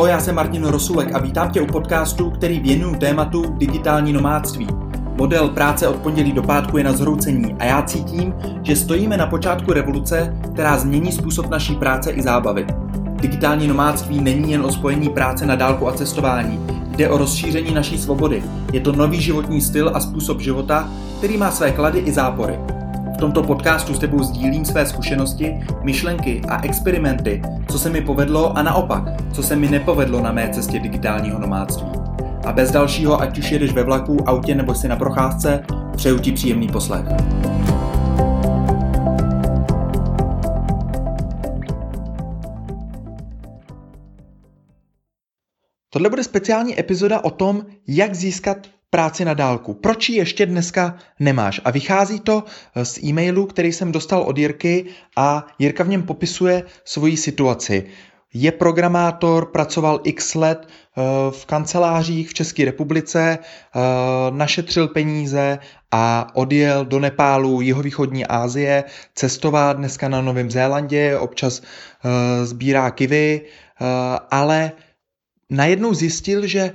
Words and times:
Ahoj, 0.00 0.10
já 0.10 0.20
jsem 0.20 0.34
Martin 0.34 0.64
Rosulek 0.64 1.14
a 1.14 1.18
vítám 1.18 1.50
tě 1.50 1.60
u 1.60 1.66
podcastu, 1.66 2.30
který 2.30 2.60
věnuju 2.60 2.94
tématu 2.94 3.44
digitální 3.58 4.12
nomádství. 4.12 4.66
Model 5.16 5.48
práce 5.48 5.88
od 5.88 5.96
pondělí 5.96 6.32
do 6.32 6.42
pátku 6.42 6.78
je 6.78 6.84
na 6.84 6.92
zhroucení 6.92 7.54
a 7.58 7.64
já 7.64 7.82
cítím, 7.82 8.34
že 8.62 8.76
stojíme 8.76 9.16
na 9.16 9.26
počátku 9.26 9.72
revoluce, 9.72 10.36
která 10.52 10.78
změní 10.78 11.12
způsob 11.12 11.48
naší 11.48 11.74
práce 11.74 12.10
i 12.10 12.22
zábavy. 12.22 12.66
Digitální 13.20 13.68
nomádství 13.68 14.20
není 14.20 14.52
jen 14.52 14.64
o 14.64 14.72
spojení 14.72 15.08
práce 15.08 15.46
na 15.46 15.56
dálku 15.56 15.88
a 15.88 15.92
cestování, 15.92 16.60
jde 16.96 17.08
o 17.08 17.18
rozšíření 17.18 17.74
naší 17.74 17.98
svobody. 17.98 18.42
Je 18.72 18.80
to 18.80 18.92
nový 18.92 19.20
životní 19.20 19.60
styl 19.60 19.90
a 19.94 20.00
způsob 20.00 20.40
života, 20.40 20.88
který 21.18 21.36
má 21.36 21.50
své 21.50 21.72
klady 21.72 21.98
i 21.98 22.12
zápory. 22.12 22.58
V 23.20 23.28
tomto 23.28 23.42
podcastu 23.42 23.94
s 23.94 23.98
tebou 23.98 24.22
sdílím 24.22 24.64
své 24.64 24.86
zkušenosti, 24.86 25.60
myšlenky 25.82 26.42
a 26.48 26.64
experimenty, 26.64 27.42
co 27.70 27.78
se 27.78 27.90
mi 27.90 28.00
povedlo 28.00 28.58
a 28.58 28.62
naopak, 28.62 29.02
co 29.32 29.42
se 29.42 29.56
mi 29.56 29.68
nepovedlo 29.68 30.20
na 30.20 30.32
mé 30.32 30.48
cestě 30.48 30.78
digitálního 30.78 31.38
nomádství. 31.38 31.88
A 32.46 32.52
bez 32.52 32.70
dalšího, 32.70 33.20
ať 33.20 33.38
už 33.38 33.50
jedeš 33.50 33.72
ve 33.72 33.82
vlaku, 33.82 34.28
autě 34.28 34.54
nebo 34.54 34.74
si 34.74 34.88
na 34.88 34.96
procházce, 34.96 35.64
přeju 35.96 36.18
ti 36.18 36.32
příjemný 36.32 36.68
poslech. 36.68 37.04
Tohle 45.90 46.10
bude 46.10 46.24
speciální 46.24 46.80
epizoda 46.80 47.24
o 47.24 47.30
tom, 47.30 47.62
jak 47.88 48.14
získat 48.14 48.66
práci 48.90 49.24
na 49.24 49.34
dálku. 49.34 49.74
Proč 49.74 50.08
ji 50.08 50.16
ještě 50.16 50.46
dneska 50.46 50.94
nemáš? 51.20 51.60
A 51.64 51.70
vychází 51.70 52.20
to 52.20 52.44
eh, 52.74 52.84
z 52.84 52.98
e-mailu, 52.98 53.46
který 53.46 53.72
jsem 53.72 53.92
dostal 53.92 54.22
od 54.22 54.38
Jirky 54.38 54.86
a 55.16 55.46
Jirka 55.58 55.84
v 55.84 55.88
něm 55.88 56.02
popisuje 56.02 56.62
svoji 56.84 57.16
situaci. 57.16 57.86
Je 58.34 58.52
programátor, 58.52 59.46
pracoval 59.46 60.00
x 60.04 60.34
let 60.34 60.68
eh, 60.68 61.02
v 61.30 61.46
kancelářích 61.46 62.30
v 62.30 62.34
České 62.34 62.64
republice, 62.64 63.38
eh, 63.38 63.80
našetřil 64.30 64.88
peníze 64.88 65.58
a 65.90 66.26
odjel 66.34 66.84
do 66.84 66.98
Nepálu, 67.00 67.60
jihovýchodní 67.60 68.26
Asie, 68.26 68.84
cestová 69.14 69.72
dneska 69.72 70.08
na 70.08 70.20
Novém 70.20 70.50
Zélandě, 70.50 71.18
občas 71.18 71.62
sbírá 72.44 72.90
kivy, 72.90 73.40
ale 74.30 74.72
najednou 75.50 75.94
zjistil, 75.94 76.46
že 76.46 76.74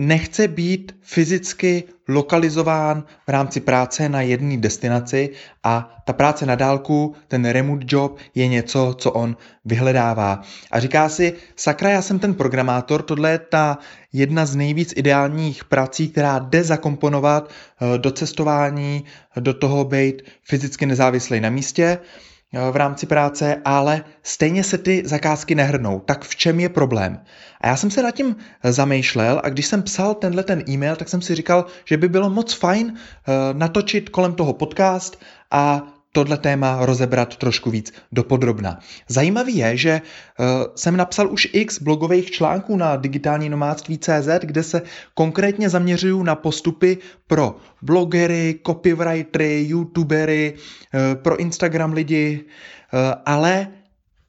nechce 0.00 0.48
být 0.48 0.96
fyzicky 1.02 1.84
lokalizován 2.08 3.04
v 3.26 3.30
rámci 3.30 3.60
práce 3.60 4.08
na 4.08 4.20
jedné 4.20 4.56
destinaci 4.56 5.30
a 5.62 6.02
ta 6.04 6.12
práce 6.12 6.46
na 6.46 6.54
dálku, 6.54 7.14
ten 7.28 7.44
remote 7.44 7.84
job 7.88 8.18
je 8.34 8.48
něco, 8.48 8.94
co 8.98 9.12
on 9.12 9.36
vyhledává. 9.64 10.42
A 10.70 10.80
říká 10.80 11.08
si, 11.08 11.32
sakra, 11.56 11.90
já 11.90 12.02
jsem 12.02 12.18
ten 12.18 12.34
programátor, 12.34 13.02
tohle 13.02 13.30
je 13.30 13.38
ta 13.38 13.78
jedna 14.12 14.46
z 14.46 14.56
nejvíc 14.56 14.92
ideálních 14.96 15.64
prací, 15.64 16.08
která 16.08 16.38
jde 16.38 16.64
zakomponovat 16.64 17.50
eh, 17.50 17.98
do 17.98 18.10
cestování, 18.10 19.04
do 19.40 19.54
toho 19.54 19.84
být 19.84 20.22
fyzicky 20.42 20.86
nezávislý 20.86 21.40
na 21.40 21.50
místě 21.50 21.98
v 22.52 22.76
rámci 22.76 23.06
práce, 23.06 23.56
ale 23.64 24.04
stejně 24.22 24.64
se 24.64 24.78
ty 24.78 25.02
zakázky 25.06 25.54
nehrnou. 25.54 26.00
Tak 26.00 26.24
v 26.24 26.36
čem 26.36 26.60
je 26.60 26.68
problém? 26.68 27.20
A 27.60 27.68
já 27.68 27.76
jsem 27.76 27.90
se 27.90 28.02
nad 28.02 28.10
tím 28.10 28.36
zamýšlel 28.64 29.40
a 29.44 29.48
když 29.48 29.66
jsem 29.66 29.82
psal 29.82 30.14
tenhle 30.14 30.42
ten 30.42 30.62
e-mail, 30.68 30.96
tak 30.96 31.08
jsem 31.08 31.22
si 31.22 31.34
říkal, 31.34 31.66
že 31.84 31.96
by 31.96 32.08
bylo 32.08 32.30
moc 32.30 32.54
fajn 32.54 32.94
eh, 32.94 33.32
natočit 33.52 34.08
kolem 34.08 34.34
toho 34.34 34.52
podcast 34.52 35.20
a 35.50 35.82
tohle 36.12 36.38
téma 36.38 36.86
rozebrat 36.86 37.36
trošku 37.36 37.70
víc 37.70 37.92
dopodrobna. 38.12 38.78
Zajímavý 39.08 39.56
je, 39.56 39.76
že 39.76 40.00
uh, 40.00 40.46
jsem 40.74 40.96
napsal 40.96 41.32
už 41.32 41.48
x 41.52 41.82
blogových 41.82 42.30
článků 42.30 42.76
na 42.76 42.96
digitální 42.96 43.48
nomádství 43.48 43.98
CZ, 43.98 44.28
kde 44.42 44.62
se 44.62 44.82
konkrétně 45.14 45.68
zaměřuju 45.68 46.22
na 46.22 46.34
postupy 46.34 46.98
pro 47.26 47.56
blogery, 47.82 48.60
copywritery, 48.66 49.64
youtubery, 49.68 50.54
uh, 50.54 51.22
pro 51.22 51.36
Instagram 51.36 51.92
lidi, 51.92 52.44
uh, 52.92 53.00
ale 53.26 53.68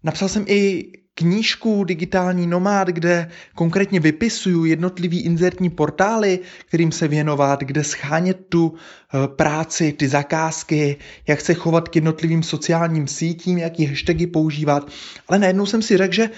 napsal 0.04 0.30
jsem 0.30 0.46
i 0.48 0.92
knížku 1.16 1.84
Digitální 1.84 2.48
nomád, 2.48 2.88
kde 2.88 3.32
konkrétně 3.56 4.00
vypisuju 4.00 4.66
jednotlivý 4.66 5.22
inzertní 5.22 5.70
portály, 5.70 6.40
kterým 6.66 6.92
se 6.92 7.08
věnovat, 7.08 7.60
kde 7.60 7.84
schánět 7.84 8.46
tu 8.50 8.74
eh, 8.74 9.28
práci, 9.28 9.94
ty 9.94 10.08
zakázky, 10.08 10.98
jak 11.28 11.42
se 11.42 11.54
chovat 11.54 11.90
k 11.90 11.96
jednotlivým 11.96 12.44
sociálním 12.44 13.08
sítím, 13.08 13.58
jaký 13.58 13.86
hashtagy 13.86 14.28
používat. 14.28 14.92
Ale 15.28 15.40
najednou 15.40 15.66
jsem 15.66 15.82
si 15.82 15.98
řekl, 15.98 16.14
že 16.14 16.30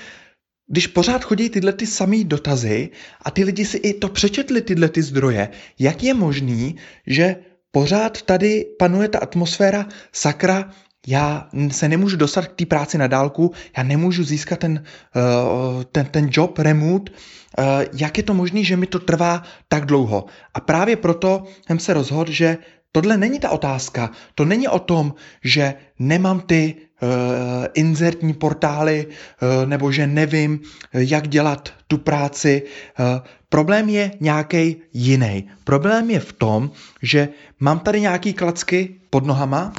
když 0.68 0.88
pořád 0.88 1.24
chodí 1.24 1.50
tyhle 1.50 1.74
ty 1.74 1.88
samé 1.88 2.24
dotazy 2.24 2.90
a 3.22 3.32
ty 3.32 3.44
lidi 3.44 3.66
si 3.66 3.78
i 3.78 3.94
to 3.94 4.10
přečetli 4.10 4.62
tyhle 4.62 4.90
ty 4.90 5.02
zdroje, 5.02 5.50
jak 5.80 6.04
je 6.04 6.14
možný, 6.14 6.76
že 7.08 7.36
pořád 7.72 8.22
tady 8.22 8.66
panuje 8.80 9.08
ta 9.08 9.20
atmosféra 9.20 9.88
sakra, 10.12 10.72
já 11.08 11.48
se 11.72 11.90
nemůžu 11.90 12.18
dostat 12.18 12.48
k 12.48 12.54
té 12.56 12.66
práci 12.66 12.98
na 12.98 13.08
dálku, 13.08 13.52
já 13.78 13.84
nemůžu 13.84 14.24
získat 14.24 14.60
ten, 14.60 14.84
uh, 15.16 15.84
ten, 15.84 16.06
ten 16.06 16.30
job 16.32 16.60
remote, 16.60 17.12
uh, 17.12 17.66
jak 17.94 18.18
je 18.18 18.24
to 18.24 18.34
možné, 18.34 18.64
že 18.64 18.78
mi 18.78 18.88
to 18.88 19.00
trvá 19.00 19.44
tak 19.68 19.86
dlouho. 19.86 20.26
A 20.54 20.60
právě 20.60 20.96
proto 20.96 21.44
jsem 21.68 21.80
se 21.80 21.94
rozhodl, 21.94 22.32
že 22.32 22.58
tohle 22.92 23.18
není 23.18 23.40
ta 23.40 23.50
otázka. 23.50 24.12
To 24.36 24.46
není 24.46 24.68
o 24.68 24.80
tom, 24.80 25.14
že 25.44 25.74
nemám 26.00 26.40
ty 26.40 26.76
uh, 28.24 28.34
portály 28.34 29.08
uh, 29.08 29.70
nebo 29.70 29.92
že 29.92 30.08
nevím, 30.08 30.60
jak 30.94 31.28
dělat 31.28 31.74
tu 31.88 31.98
práci. 31.98 32.64
Uh, 33.00 33.06
problém 33.50 33.90
je 33.90 34.12
nějaký 34.20 34.76
jiný. 34.94 35.50
Problém 35.64 36.10
je 36.10 36.20
v 36.20 36.34
tom, 36.34 36.72
že 37.02 37.30
mám 37.60 37.80
tady 37.80 38.02
nějaký 38.02 38.34
klacky 38.34 38.96
pod 39.10 39.26
nohama, 39.26 39.74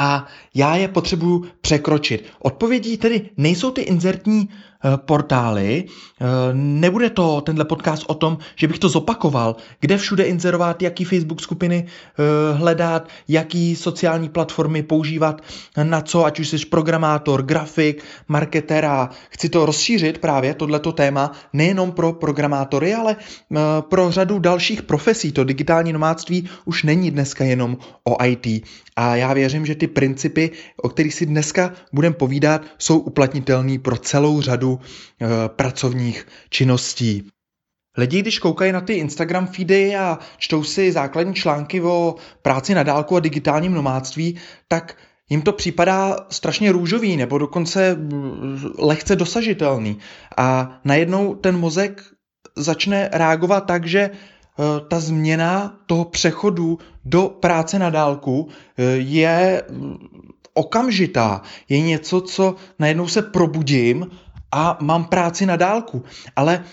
a 0.00 0.26
já 0.54 0.76
je 0.76 0.88
potřebuju 0.88 1.44
překročit. 1.60 2.24
Odpovědí 2.38 2.96
tedy 2.96 3.30
nejsou 3.36 3.70
ty 3.70 3.80
inzertní 3.80 4.48
portály. 4.96 5.84
Eh, 6.20 6.24
nebude 6.52 7.10
to 7.10 7.40
tenhle 7.40 7.64
podcast 7.64 8.04
o 8.06 8.14
tom, 8.14 8.38
že 8.56 8.68
bych 8.68 8.78
to 8.78 8.88
zopakoval, 8.88 9.56
kde 9.80 9.98
všude 9.98 10.24
inzerovat, 10.24 10.82
jaký 10.82 11.04
Facebook 11.04 11.40
skupiny 11.40 11.86
eh, 11.86 12.54
hledat, 12.56 13.08
jaký 13.28 13.76
sociální 13.76 14.28
platformy 14.28 14.82
používat, 14.82 15.42
na 15.82 16.00
co, 16.00 16.24
ať 16.24 16.40
už 16.40 16.48
jsi 16.48 16.66
programátor, 16.66 17.42
grafik, 17.42 18.04
marketer 18.28 18.84
a 18.84 19.10
chci 19.30 19.48
to 19.48 19.66
rozšířit 19.66 20.18
právě, 20.18 20.54
tohleto 20.54 20.92
téma, 20.92 21.32
nejenom 21.52 21.92
pro 21.92 22.12
programátory, 22.12 22.94
ale 22.94 23.16
pro 23.80 24.10
řadu 24.10 24.38
dalších 24.38 24.82
profesí. 24.82 25.32
To 25.32 25.44
digitální 25.44 25.92
nomádství 25.92 26.48
už 26.64 26.82
není 26.82 27.10
dneska 27.10 27.44
jenom 27.44 27.76
o 28.04 28.24
IT. 28.24 28.46
A 28.96 29.16
já 29.16 29.32
věřím, 29.32 29.66
že 29.66 29.74
ty 29.74 29.86
principy, 29.86 30.50
o 30.76 30.88
kterých 30.88 31.14
si 31.14 31.26
dneska 31.26 31.72
budeme 31.92 32.14
povídat, 32.14 32.62
jsou 32.78 32.98
uplatnitelné 32.98 33.78
pro 33.78 33.96
celou 33.96 34.40
řadu 34.40 34.69
e, 34.78 35.48
pracovních 35.48 36.26
činností. 36.50 37.30
Lidi, 37.96 38.22
když 38.22 38.38
koukají 38.38 38.72
na 38.72 38.80
ty 38.80 38.92
Instagram 38.92 39.46
feedy 39.46 39.96
a 39.96 40.18
čtou 40.38 40.64
si 40.64 40.92
základní 40.92 41.34
články 41.34 41.80
o 41.80 42.14
práci 42.42 42.74
na 42.74 42.82
dálku 42.82 43.16
a 43.16 43.20
digitálním 43.20 43.74
nomádství, 43.74 44.36
tak 44.68 44.96
jim 45.30 45.42
to 45.42 45.52
připadá 45.52 46.16
strašně 46.30 46.72
růžový 46.72 47.16
nebo 47.16 47.38
dokonce 47.38 47.96
lehce 48.78 49.16
dosažitelný. 49.16 49.98
A 50.36 50.80
najednou 50.84 51.34
ten 51.34 51.58
mozek 51.58 52.02
začne 52.56 53.08
reagovat 53.12 53.60
tak, 53.60 53.86
že 53.86 54.00
e, 54.00 54.10
ta 54.88 55.00
změna 55.00 55.78
toho 55.86 56.04
přechodu 56.04 56.78
do 57.04 57.28
práce 57.28 57.78
na 57.78 57.90
dálku 57.90 58.48
e, 58.48 58.82
je 58.96 59.62
okamžitá. 60.54 61.42
Je 61.68 61.80
něco, 61.80 62.20
co 62.20 62.54
najednou 62.78 63.08
se 63.08 63.22
probudím 63.22 64.06
a 64.52 64.78
mám 64.80 65.04
práci 65.04 65.46
na 65.46 65.56
dálku. 65.56 66.04
Ale 66.36 66.64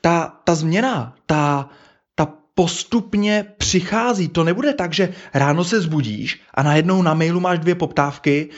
ta, 0.00 0.32
ta 0.44 0.54
změna, 0.54 1.14
ta, 1.26 1.68
ta 2.14 2.32
postupně 2.54 3.44
přichází. 3.58 4.28
To 4.28 4.44
nebude 4.44 4.74
tak, 4.74 4.92
že 4.92 5.14
ráno 5.34 5.64
se 5.64 5.80
zbudíš 5.80 6.40
a 6.54 6.62
najednou 6.62 7.02
na 7.02 7.14
mailu 7.14 7.40
máš 7.40 7.58
dvě 7.58 7.74
poptávky, 7.74 8.48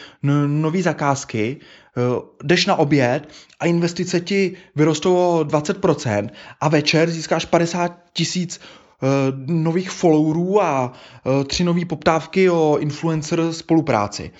nové 0.46 0.82
zakázky, 0.82 1.56
eh, 1.56 2.00
jdeš 2.44 2.66
na 2.66 2.76
oběd 2.76 3.28
a 3.60 3.66
investice 3.66 4.20
ti 4.20 4.56
vyrostou 4.76 5.16
o 5.16 5.44
20% 5.44 6.30
a 6.60 6.68
večer 6.68 7.10
získáš 7.10 7.44
50 7.44 7.96
tisíc 8.12 8.60
eh, 8.60 9.06
nových 9.46 9.90
followerů 9.90 10.62
a 10.62 10.92
eh, 10.92 11.44
tři 11.44 11.64
nové 11.64 11.84
poptávky 11.84 12.50
o 12.50 12.78
influencer 12.78 13.52
spolupráci. 13.52 14.30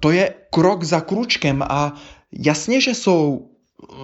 To 0.00 0.10
je 0.10 0.34
krok 0.50 0.84
za 0.84 1.00
kručkem 1.00 1.62
a 1.62 1.94
jasně, 2.32 2.80
že 2.80 2.94
jsou 2.94 3.51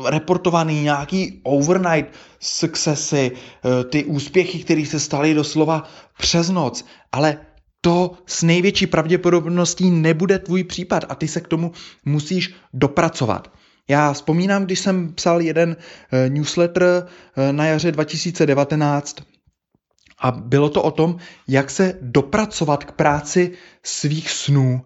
reportovaný 0.05 0.83
nějaký 0.83 1.41
overnight 1.43 2.13
successy, 2.41 3.33
eh, 3.33 3.85
ty 3.85 4.05
úspěchy, 4.05 4.59
které 4.65 4.87
se 4.87 5.01
staly 5.01 5.35
doslova 5.35 5.89
přes 6.19 6.51
noc, 6.51 6.85
ale 7.13 7.39
to 7.81 8.13
s 8.27 8.43
největší 8.43 8.87
pravděpodobností 8.87 9.91
nebude 9.91 10.39
tvůj 10.39 10.65
případ 10.65 11.05
a 11.09 11.15
ty 11.15 11.29
se 11.29 11.41
k 11.41 11.49
tomu 11.49 11.73
musíš 12.05 12.55
dopracovat. 12.75 13.53
Já 13.89 14.13
vzpomínám, 14.13 14.65
když 14.65 14.79
jsem 14.79 15.15
psal 15.15 15.41
jeden 15.41 15.77
eh, 16.13 16.29
newsletter 16.29 16.83
eh, 17.37 17.53
na 17.53 17.67
jaře 17.67 17.93
2019 17.93 19.17
a 20.19 20.31
bylo 20.31 20.69
to 20.69 20.83
o 20.83 20.91
tom, 20.91 21.17
jak 21.49 21.71
se 21.71 21.99
dopracovat 22.03 22.85
k 22.85 22.93
práci 22.93 23.53
svých 23.83 24.31
snů. 24.31 24.81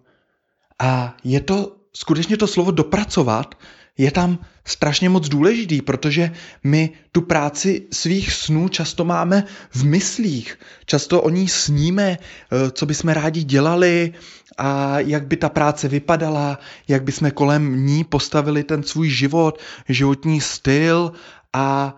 A 0.79 1.15
je 1.23 1.41
to 1.41 1.75
skutečně 1.93 2.37
to 2.37 2.47
slovo 2.47 2.71
dopracovat, 2.71 3.55
je 3.97 4.11
tam 4.11 4.39
strašně 4.65 5.09
moc 5.09 5.29
důležitý, 5.29 5.81
protože 5.81 6.31
my 6.63 6.89
tu 7.11 7.21
práci 7.21 7.87
svých 7.91 8.33
snů 8.33 8.67
často 8.69 9.05
máme 9.05 9.43
v 9.71 9.85
myslích. 9.85 10.59
Často 10.85 11.21
o 11.21 11.29
ní 11.29 11.47
sníme, 11.47 12.17
eh, 12.17 12.71
co 12.71 12.85
bychom 12.85 13.09
rádi 13.09 13.43
dělali 13.43 14.13
a 14.57 14.99
jak 14.99 15.27
by 15.27 15.37
ta 15.37 15.49
práce 15.49 15.87
vypadala, 15.87 16.59
jak 16.87 17.03
bychom 17.03 17.31
kolem 17.31 17.85
ní 17.85 18.03
postavili 18.03 18.63
ten 18.63 18.83
svůj 18.83 19.09
život, 19.09 19.59
životní 19.89 20.41
styl 20.41 21.11
a 21.53 21.95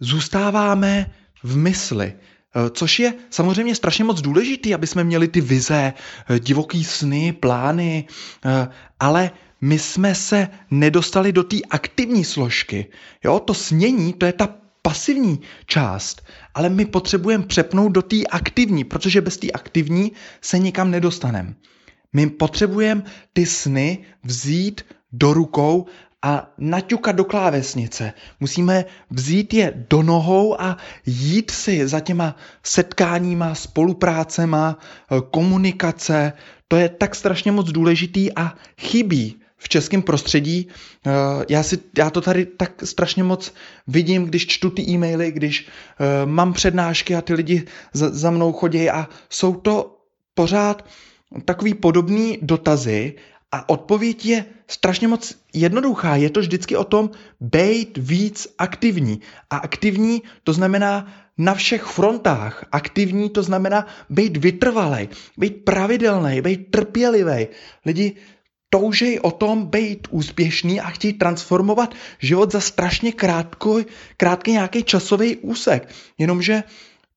zůstáváme 0.00 1.10
v 1.42 1.56
mysli. 1.56 2.12
Eh, 2.12 2.70
což 2.70 2.98
je 2.98 3.14
samozřejmě 3.30 3.74
strašně 3.74 4.04
moc 4.04 4.20
důležitý, 4.20 4.74
aby 4.74 4.86
jsme 4.86 5.04
měli 5.04 5.28
ty 5.28 5.40
vize, 5.40 5.92
eh, 5.92 6.38
divoký 6.40 6.84
sny, 6.84 7.32
plány, 7.32 8.04
ale 9.00 9.30
my 9.60 9.78
jsme 9.78 10.14
se 10.14 10.48
nedostali 10.70 11.32
do 11.32 11.42
té 11.42 11.56
aktivní 11.70 12.24
složky. 12.24 12.86
Jo, 13.24 13.40
to 13.40 13.54
snění, 13.54 14.12
to 14.12 14.26
je 14.26 14.32
ta 14.32 14.48
pasivní 14.82 15.40
část, 15.66 16.22
ale 16.54 16.68
my 16.68 16.84
potřebujeme 16.84 17.44
přepnout 17.44 17.92
do 17.92 18.02
té 18.02 18.16
aktivní, 18.30 18.84
protože 18.84 19.20
bez 19.20 19.36
té 19.36 19.50
aktivní 19.50 20.12
se 20.40 20.58
nikam 20.58 20.90
nedostaneme. 20.90 21.54
My 22.12 22.30
potřebujeme 22.30 23.02
ty 23.32 23.46
sny 23.46 23.98
vzít 24.24 24.82
do 25.12 25.32
rukou 25.32 25.86
a 26.22 26.54
naťukat 26.58 27.16
do 27.16 27.24
klávesnice. 27.24 28.12
Musíme 28.40 28.84
vzít 29.10 29.54
je 29.54 29.86
do 29.90 30.02
nohou 30.02 30.60
a 30.60 30.76
jít 31.06 31.50
si 31.50 31.88
za 31.88 32.00
těma 32.00 32.36
setkáníma, 32.62 33.54
spoluprácema, 33.54 34.78
komunikace. 35.30 36.32
To 36.68 36.76
je 36.76 36.88
tak 36.88 37.14
strašně 37.14 37.52
moc 37.52 37.72
důležitý 37.72 38.32
a 38.32 38.54
chybí 38.80 39.40
v 39.56 39.68
českém 39.68 40.02
prostředí. 40.02 40.68
Eh, 41.06 41.10
já, 41.48 41.62
si, 41.62 41.78
já 41.98 42.10
to 42.10 42.20
tady 42.20 42.46
tak 42.46 42.72
strašně 42.84 43.24
moc 43.24 43.54
vidím, 43.86 44.24
když 44.24 44.46
čtu 44.46 44.70
ty 44.70 44.82
e-maily, 44.82 45.32
když 45.32 45.68
uh, 45.68 46.30
mám 46.30 46.52
přednášky 46.52 47.14
a 47.14 47.20
ty 47.20 47.34
lidi 47.34 47.64
za, 47.92 48.10
za 48.10 48.30
mnou 48.30 48.52
chodí 48.52 48.90
a 48.90 49.08
jsou 49.30 49.54
to 49.54 49.96
pořád 50.34 50.84
takový 51.44 51.74
podobný 51.74 52.38
dotazy 52.42 53.14
a 53.52 53.68
odpověď 53.68 54.26
je 54.26 54.44
strašně 54.68 55.08
moc 55.08 55.34
jednoduchá. 55.52 56.16
Je 56.16 56.30
to 56.30 56.40
vždycky 56.40 56.76
o 56.76 56.84
tom 56.84 57.10
být 57.40 57.98
víc 57.98 58.48
aktivní. 58.58 59.20
A 59.50 59.56
aktivní 59.56 60.22
to 60.44 60.52
znamená 60.52 61.12
na 61.38 61.54
všech 61.54 61.82
frontách. 61.82 62.64
Aktivní 62.72 63.30
to 63.30 63.42
znamená 63.42 63.86
být 64.10 64.36
vytrvalej, 64.36 65.08
být 65.38 65.64
pravidelný, 65.64 66.40
být 66.40 66.70
trpělivý. 66.70 67.46
Lidi 67.86 68.16
toužej 68.76 69.20
o 69.22 69.30
tom 69.30 69.66
být 69.66 70.08
úspěšný 70.10 70.80
a 70.80 70.92
chtějí 70.92 71.12
transformovat 71.12 71.94
život 72.18 72.52
za 72.52 72.60
strašně 72.60 73.12
krátko, 73.12 73.80
krátký 74.16 74.52
nějaký 74.52 74.84
časový 74.84 75.36
úsek. 75.36 75.88
Jenomže 76.18 76.62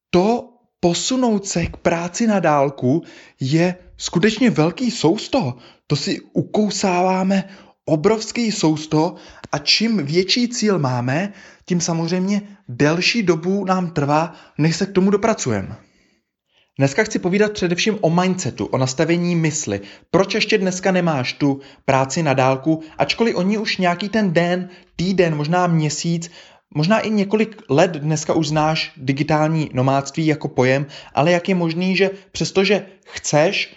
to 0.09 0.55
posunout 0.79 1.47
se 1.47 1.65
k 1.65 1.77
práci 1.77 2.27
na 2.27 2.39
dálku 2.39 3.03
je 3.39 3.75
skutečně 3.97 4.49
velký 4.49 4.91
sousto. 4.91 5.57
To 5.87 5.95
si 5.95 6.21
ukousáváme 6.33 7.43
obrovský 7.85 8.51
sousto 8.51 9.15
a 9.51 9.57
čím 9.57 10.05
větší 10.05 10.47
cíl 10.47 10.79
máme, 10.79 11.33
tím 11.65 11.81
samozřejmě 11.81 12.41
delší 12.67 13.23
dobu 13.23 13.65
nám 13.65 13.91
trvá, 13.91 14.33
než 14.57 14.75
se 14.75 14.85
k 14.85 14.91
tomu 14.91 15.11
dopracujeme. 15.11 15.88
Dneska 16.79 17.03
chci 17.03 17.19
povídat 17.19 17.51
především 17.51 17.97
o 18.01 18.09
mindsetu, 18.09 18.65
o 18.65 18.77
nastavení 18.77 19.35
mysli. 19.35 19.81
Proč 20.11 20.35
ještě 20.35 20.57
dneska 20.57 20.91
nemáš 20.91 21.33
tu 21.33 21.59
práci 21.85 22.23
na 22.23 22.33
dálku, 22.33 22.83
ačkoliv 22.97 23.35
oni 23.35 23.57
už 23.57 23.77
nějaký 23.77 24.09
ten 24.09 24.33
den, 24.33 24.69
týden, 24.95 25.35
možná 25.35 25.67
měsíc, 25.67 26.31
možná 26.75 26.99
i 26.99 27.09
několik 27.09 27.61
let 27.69 27.91
dneska 27.91 28.33
už 28.33 28.47
znáš 28.47 28.91
digitální 28.97 29.69
nomádství 29.73 30.25
jako 30.25 30.47
pojem, 30.47 30.85
ale 31.13 31.31
jak 31.31 31.49
je 31.49 31.55
možný, 31.55 31.95
že 31.95 32.09
přestože 32.31 32.85
chceš, 33.05 33.75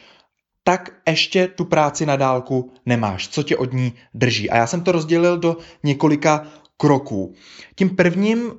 tak 0.64 0.90
ještě 1.08 1.48
tu 1.48 1.64
práci 1.64 2.06
na 2.06 2.16
dálku 2.16 2.72
nemáš. 2.86 3.28
Co 3.28 3.42
tě 3.42 3.56
od 3.56 3.72
ní 3.72 3.92
drží? 4.14 4.50
A 4.50 4.56
já 4.56 4.66
jsem 4.66 4.80
to 4.80 4.92
rozdělil 4.92 5.38
do 5.38 5.56
několika 5.84 6.46
kroků. 6.76 7.34
Tím 7.74 7.96
prvním 7.96 8.52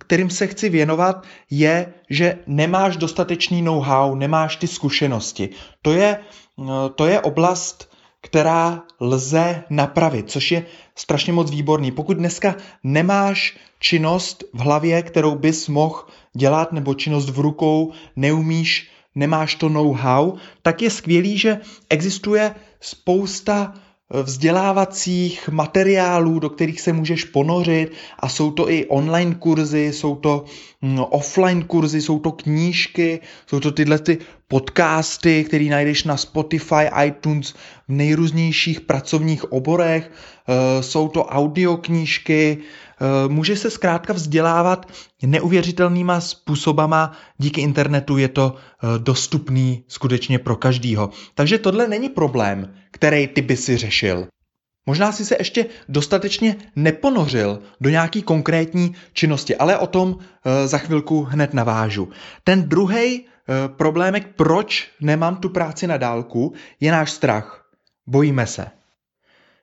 kterým 0.00 0.30
se 0.30 0.46
chci 0.46 0.68
věnovat, 0.68 1.24
je, 1.50 1.94
že 2.10 2.38
nemáš 2.46 2.96
dostatečný 2.96 3.62
know-how, 3.62 4.14
nemáš 4.14 4.56
ty 4.56 4.66
zkušenosti. 4.66 5.48
To 5.82 5.92
je, 5.92 6.18
no, 6.58 6.88
to 6.88 7.06
je 7.06 7.20
oblast, 7.20 7.90
která 8.20 8.82
lze 9.00 9.62
napravit, 9.70 10.30
což 10.30 10.52
je 10.52 10.66
strašně 10.94 11.32
moc 11.32 11.50
výborný. 11.50 11.92
Pokud 11.92 12.16
dneska 12.16 12.54
nemáš 12.84 13.58
činnost 13.78 14.44
v 14.54 14.58
hlavě, 14.58 15.02
kterou 15.02 15.34
bys 15.34 15.68
mohl 15.68 16.04
dělat, 16.32 16.72
nebo 16.72 16.94
činnost 16.94 17.30
v 17.30 17.38
rukou, 17.38 17.92
neumíš, 18.16 18.90
nemáš 19.14 19.54
to 19.54 19.68
know-how, 19.68 20.32
tak 20.62 20.82
je 20.82 20.90
skvělý, 20.90 21.38
že 21.38 21.60
existuje 21.90 22.54
spousta 22.80 23.74
vzdělávacích 24.10 25.48
materiálů, 25.48 26.38
do 26.38 26.50
kterých 26.50 26.80
se 26.80 26.92
můžeš 26.92 27.24
ponořit. 27.24 27.92
A 28.18 28.28
jsou 28.28 28.50
to 28.50 28.70
i 28.70 28.86
online 28.86 29.34
kurzy, 29.34 29.92
jsou 29.92 30.16
to 30.16 30.44
mm, 30.82 30.98
offline 31.00 31.64
kurzy, 31.64 32.02
jsou 32.02 32.18
to 32.18 32.32
knížky, 32.32 33.20
jsou 33.46 33.60
to 33.60 33.70
tyhle 33.70 33.98
ty 33.98 34.18
podcasty, 34.48 35.44
které 35.44 35.64
najdeš 35.64 36.04
na 36.04 36.16
Spotify, 36.16 36.90
iTunes, 37.06 37.52
v 37.88 37.92
nejrůznějších 37.92 38.80
pracovních 38.80 39.52
oborech, 39.52 40.10
eh, 40.10 40.82
jsou 40.82 41.08
to 41.08 41.24
audioknížky, 41.24 42.58
může 43.28 43.56
se 43.56 43.70
zkrátka 43.70 44.12
vzdělávat 44.12 44.92
neuvěřitelnýma 45.26 46.20
způsobama, 46.20 47.12
díky 47.38 47.60
internetu 47.60 48.18
je 48.18 48.28
to 48.28 48.56
eh, 48.56 48.98
dostupný 48.98 49.84
skutečně 49.88 50.38
pro 50.38 50.56
každýho. 50.56 51.10
Takže 51.34 51.58
tohle 51.58 51.88
není 51.88 52.08
problém, 52.08 52.74
který 52.90 53.26
ty 53.26 53.42
by 53.42 53.56
si 53.56 53.76
řešil. 53.76 54.26
Možná 54.86 55.12
si 55.12 55.24
se 55.24 55.36
ještě 55.38 55.66
dostatečně 55.88 56.56
neponořil 56.76 57.58
do 57.80 57.90
nějaký 57.90 58.22
konkrétní 58.22 58.94
činnosti, 59.12 59.56
ale 59.56 59.78
o 59.78 59.86
tom 59.86 60.18
za 60.64 60.78
chvilku 60.78 61.22
hned 61.22 61.54
navážu. 61.54 62.08
Ten 62.44 62.68
druhý 62.68 63.26
problémek, 63.76 64.26
proč 64.36 64.90
nemám 65.00 65.36
tu 65.36 65.48
práci 65.48 65.86
na 65.86 65.96
dálku, 65.96 66.54
je 66.80 66.92
náš 66.92 67.10
strach. 67.10 67.70
Bojíme 68.06 68.46
se. 68.46 68.66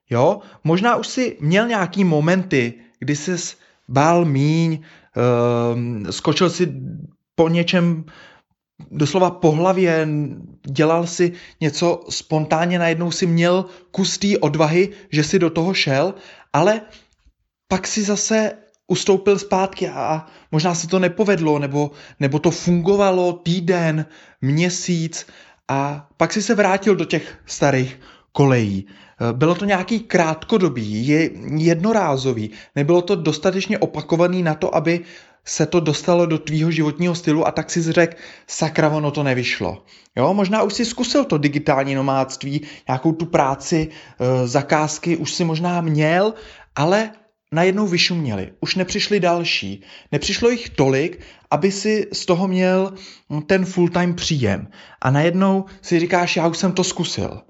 Jo, 0.09 0.39
možná 0.63 0.95
už 0.95 1.07
si 1.07 1.37
měl 1.39 1.67
nějaký 1.67 2.03
momenty, 2.03 2.73
kdy 2.99 3.15
jsi 3.15 3.55
bál 3.87 4.25
míň, 4.25 4.79
uh, 4.79 6.09
skočil 6.09 6.49
si 6.49 6.73
po 7.35 7.49
něčem 7.49 8.05
doslova 8.91 9.31
po 9.31 9.51
hlavě, 9.51 10.07
dělal 10.67 11.07
si 11.07 11.33
něco 11.61 12.05
spontánně, 12.09 12.79
najednou 12.79 13.11
si 13.11 13.25
měl 13.25 13.65
kus 13.91 14.17
té 14.17 14.37
odvahy, 14.37 14.89
že 15.11 15.23
si 15.23 15.39
do 15.39 15.49
toho 15.49 15.73
šel, 15.73 16.13
ale 16.53 16.81
pak 17.67 17.87
si 17.87 18.03
zase 18.03 18.53
ustoupil 18.87 19.39
zpátky 19.39 19.89
a 19.89 20.25
možná 20.51 20.75
se 20.75 20.87
to 20.87 20.99
nepovedlo, 20.99 21.59
nebo, 21.59 21.91
nebo 22.19 22.39
to 22.39 22.51
fungovalo 22.51 23.33
týden, 23.33 24.05
měsíc 24.41 25.27
a 25.67 26.07
pak 26.17 26.33
si 26.33 26.41
se 26.41 26.55
vrátil 26.55 26.95
do 26.95 27.05
těch 27.05 27.37
starých 27.45 27.99
kolejí. 28.37 28.85
Eh, 28.85 29.33
bylo 29.33 29.55
to 29.55 29.65
nějaký 29.65 29.99
krátkodobý, 29.99 31.07
je 31.07 31.29
jednorázový, 31.57 32.49
nebylo 32.75 33.01
to 33.01 33.15
dostatečně 33.15 33.77
opakovaný 33.77 34.43
na 34.43 34.53
to, 34.53 34.75
aby 34.75 35.01
se 35.45 35.65
to 35.65 35.79
dostalo 35.79 36.25
do 36.25 36.37
tvýho 36.37 36.71
životního 36.71 37.15
stylu 37.15 37.47
a 37.47 37.51
tak 37.51 37.71
si 37.71 37.81
řekl, 37.81 38.13
sakra, 38.47 38.89
ono 38.89 39.11
to 39.11 39.23
nevyšlo. 39.23 39.85
Jo, 40.15 40.33
možná 40.33 40.61
už 40.63 40.73
si 40.73 40.85
zkusil 40.85 41.25
to 41.25 41.37
digitální 41.37 41.95
nomádství, 41.95 42.61
nějakou 42.87 43.11
tu 43.11 43.25
práci, 43.25 43.89
eh, 43.89 44.47
zakázky 44.47 45.17
už 45.17 45.33
si 45.33 45.43
možná 45.43 45.81
měl, 45.81 46.33
ale 46.75 47.11
najednou 47.51 47.87
vyšuměli. 47.87 48.51
Už 48.59 48.75
nepřišli 48.75 49.19
další. 49.19 49.81
Nepřišlo 50.11 50.49
jich 50.49 50.69
tolik, 50.69 51.25
aby 51.51 51.71
si 51.71 52.05
z 52.13 52.25
toho 52.25 52.47
měl 52.47 52.93
ten 53.47 53.65
full-time 53.65 54.13
příjem. 54.13 54.67
A 55.01 55.11
najednou 55.11 55.65
si 55.81 55.99
říkáš, 55.99 56.37
já 56.37 56.47
už 56.47 56.57
jsem 56.57 56.71
to 56.71 56.83
zkusil 56.83 57.46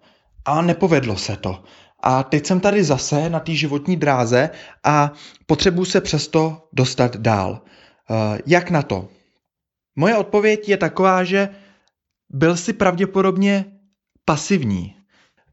a 0.47 0.61
nepovedlo 0.61 1.17
se 1.17 1.35
to. 1.35 1.63
A 1.99 2.23
teď 2.23 2.45
jsem 2.45 2.59
tady 2.59 2.83
zase 2.83 3.29
na 3.29 3.39
té 3.39 3.51
životní 3.51 3.95
dráze 3.97 4.49
a 4.83 5.11
potřebuji 5.45 5.85
se 5.85 6.01
přesto 6.01 6.67
dostat 6.73 7.17
dál. 7.17 7.61
Eh, 8.09 8.39
jak 8.45 8.69
na 8.71 8.81
to? 8.81 9.07
Moje 9.95 10.15
odpověď 10.15 10.69
je 10.69 10.77
taková, 10.77 11.23
že 11.23 11.49
byl 12.29 12.57
si 12.57 12.73
pravděpodobně 12.73 13.65
pasivní. 14.25 14.93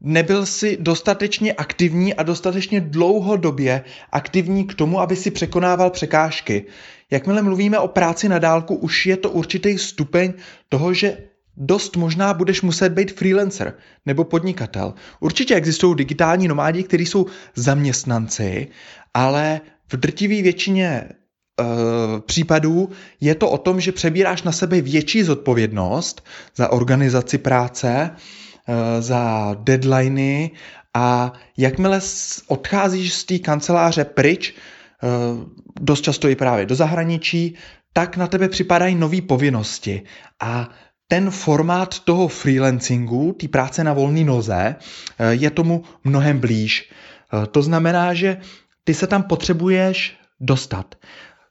nebyl 0.01 0.45
si 0.45 0.77
dostatečně 0.77 1.53
aktivní 1.53 2.13
a 2.13 2.23
dostatečně 2.23 2.81
dlouhodobě 2.81 3.83
aktivní 4.11 4.67
k 4.67 4.73
tomu, 4.73 4.99
aby 4.99 5.15
si 5.15 5.31
překonával 5.31 5.89
překážky. 5.89 6.65
Jakmile 7.11 7.41
mluvíme 7.41 7.79
o 7.79 7.87
práci 7.87 8.29
na 8.29 8.39
dálku, 8.39 8.75
už 8.75 9.05
je 9.05 9.17
to 9.17 9.29
určitý 9.29 9.77
stupeň 9.77 10.33
toho, 10.69 10.93
že 10.93 11.17
dost 11.57 11.95
možná 11.95 12.33
budeš 12.33 12.61
muset 12.61 12.89
být 12.89 13.11
freelancer 13.11 13.73
nebo 14.05 14.23
podnikatel. 14.23 14.93
Určitě 15.19 15.55
existují 15.55 15.95
digitální 15.95 16.47
nomádi, 16.47 16.83
kteří 16.83 17.05
jsou 17.05 17.25
zaměstnanci, 17.55 18.67
ale 19.13 19.61
v 19.91 19.97
drtivé 19.97 20.41
většině 20.41 20.87
e, 20.87 21.09
případů 22.25 22.89
je 23.21 23.35
to 23.35 23.49
o 23.49 23.57
tom, 23.57 23.79
že 23.79 23.91
přebíráš 23.91 24.43
na 24.43 24.51
sebe 24.51 24.81
větší 24.81 25.23
zodpovědnost 25.23 26.25
za 26.55 26.71
organizaci 26.71 27.37
práce, 27.37 28.09
e, 28.67 29.01
za 29.01 29.55
deadliny 29.59 30.51
a 30.93 31.33
jakmile 31.57 31.99
odcházíš 32.47 33.13
z 33.13 33.23
té 33.23 33.39
kanceláře 33.39 34.05
pryč, 34.05 34.49
e, 34.49 34.55
dost 35.81 36.01
často 36.01 36.27
i 36.27 36.35
právě 36.35 36.65
do 36.65 36.75
zahraničí, 36.75 37.55
tak 37.93 38.17
na 38.17 38.27
tebe 38.27 38.49
připadají 38.49 38.95
nové 38.95 39.21
povinnosti 39.21 40.03
a 40.39 40.69
ten 41.07 41.31
formát 41.31 41.99
toho 41.99 42.27
freelancingu, 42.27 43.33
té 43.33 43.47
práce 43.47 43.83
na 43.83 43.93
volné 43.93 44.23
noze, 44.23 44.75
eh, 44.75 45.33
je 45.33 45.49
tomu 45.49 45.83
mnohem 46.03 46.39
blíž. 46.39 46.89
Eh, 46.89 47.47
to 47.47 47.61
znamená, 47.61 48.13
že 48.13 48.37
ty 48.83 48.93
se 48.93 49.07
tam 49.07 49.23
potřebuješ 49.23 50.17
dostat. 50.39 50.95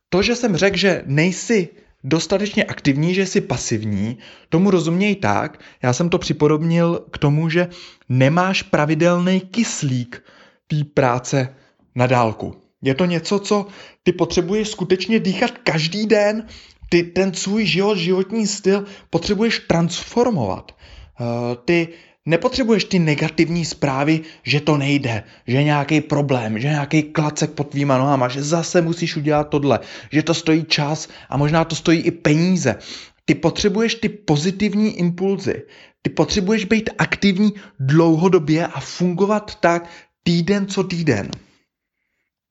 To, 0.09 0.23
že 0.23 0.37
jsem 0.37 0.57
řekl, 0.57 0.77
že 0.77 1.03
nejsi 1.07 1.69
dostatečně 2.05 2.65
aktivní, 2.65 3.15
že 3.15 3.27
jsi 3.27 3.41
pasivní, 3.41 4.19
tomu 4.49 4.71
rozuměj 4.71 5.17
tak, 5.17 5.61
já 5.83 5.93
jsem 5.93 6.09
to 6.09 6.19
připodobnil 6.19 7.05
k 7.11 7.19
tomu, 7.19 7.49
že 7.49 7.69
nemáš 8.09 8.63
pravidelný 8.63 9.41
kyslík 9.41 10.23
té 10.67 10.77
práce 10.95 11.55
na 11.95 12.07
dálku. 12.07 12.57
Je 12.83 12.95
to 12.95 13.05
něco, 13.05 13.39
co 13.39 13.67
ty 14.03 14.13
potřebuješ 14.13 14.69
skutečně 14.69 15.21
dýchat 15.21 15.51
každý 15.59 16.07
den, 16.07 16.47
ty 16.89 17.03
ten 17.03 17.35
svůj 17.35 17.67
život, 17.67 17.99
životní 17.99 18.47
styl 18.47 18.85
potřebuješ 19.11 19.59
transformovat. 19.59 20.73
Uh, 21.21 21.27
ty 21.65 21.89
nepotřebuješ 22.27 22.85
ty 22.85 22.99
negativní 22.99 23.65
zprávy, 23.65 24.21
že 24.43 24.61
to 24.61 24.77
nejde, 24.77 25.25
že 25.47 25.57
je 25.57 25.65
nějaký 25.65 26.01
problém, 26.01 26.59
že 26.59 26.69
je 26.69 26.73
nějaký 26.73 27.03
klacek 27.03 27.51
pod 27.51 27.71
tvýma 27.71 27.99
nohama, 27.99 28.29
že 28.29 28.43
zase 28.43 28.83
musíš 28.83 29.17
udělat 29.17 29.49
tohle, 29.49 29.81
že 30.13 30.23
to 30.23 30.35
stojí 30.35 30.65
čas 30.65 31.09
a 31.29 31.37
možná 31.37 31.65
to 31.65 31.77
stojí 31.77 32.01
i 32.01 32.11
peníze. 32.11 32.77
Ty 33.25 33.35
potřebuješ 33.35 33.95
ty 33.95 34.09
pozitivní 34.09 34.99
impulzy. 34.99 35.63
Ty 36.03 36.11
potřebuješ 36.11 36.65
být 36.65 36.91
aktivní 36.99 37.53
dlouhodobě 37.81 38.67
a 38.67 38.81
fungovat 38.81 39.55
tak 39.61 39.91
týden 40.23 40.67
co 40.67 40.85
týden. 40.85 41.31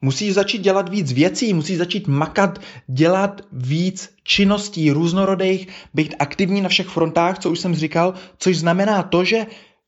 Musíš 0.03 0.33
začít 0.33 0.61
dělat 0.61 0.89
víc 0.89 1.11
věcí, 1.11 1.53
musíš 1.53 1.77
začít 1.77 2.07
makat, 2.07 2.59
dělat 2.87 3.41
víc 3.51 4.09
činností 4.23 4.91
různorodých, 4.91 5.67
být 5.93 6.15
aktivní 6.19 6.61
na 6.61 6.69
všech 6.69 6.87
frontách, 6.87 7.39
co 7.39 7.51
už 7.51 7.59
jsem 7.59 7.75
říkal, 7.75 8.13
což 8.37 8.57
znamená 8.57 9.03
to, 9.03 9.23
že 9.23 9.45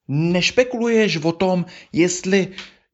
nešpekuluješ 0.08 1.18
o 1.18 1.32
tom, 1.32 1.66
jestli 1.94 2.48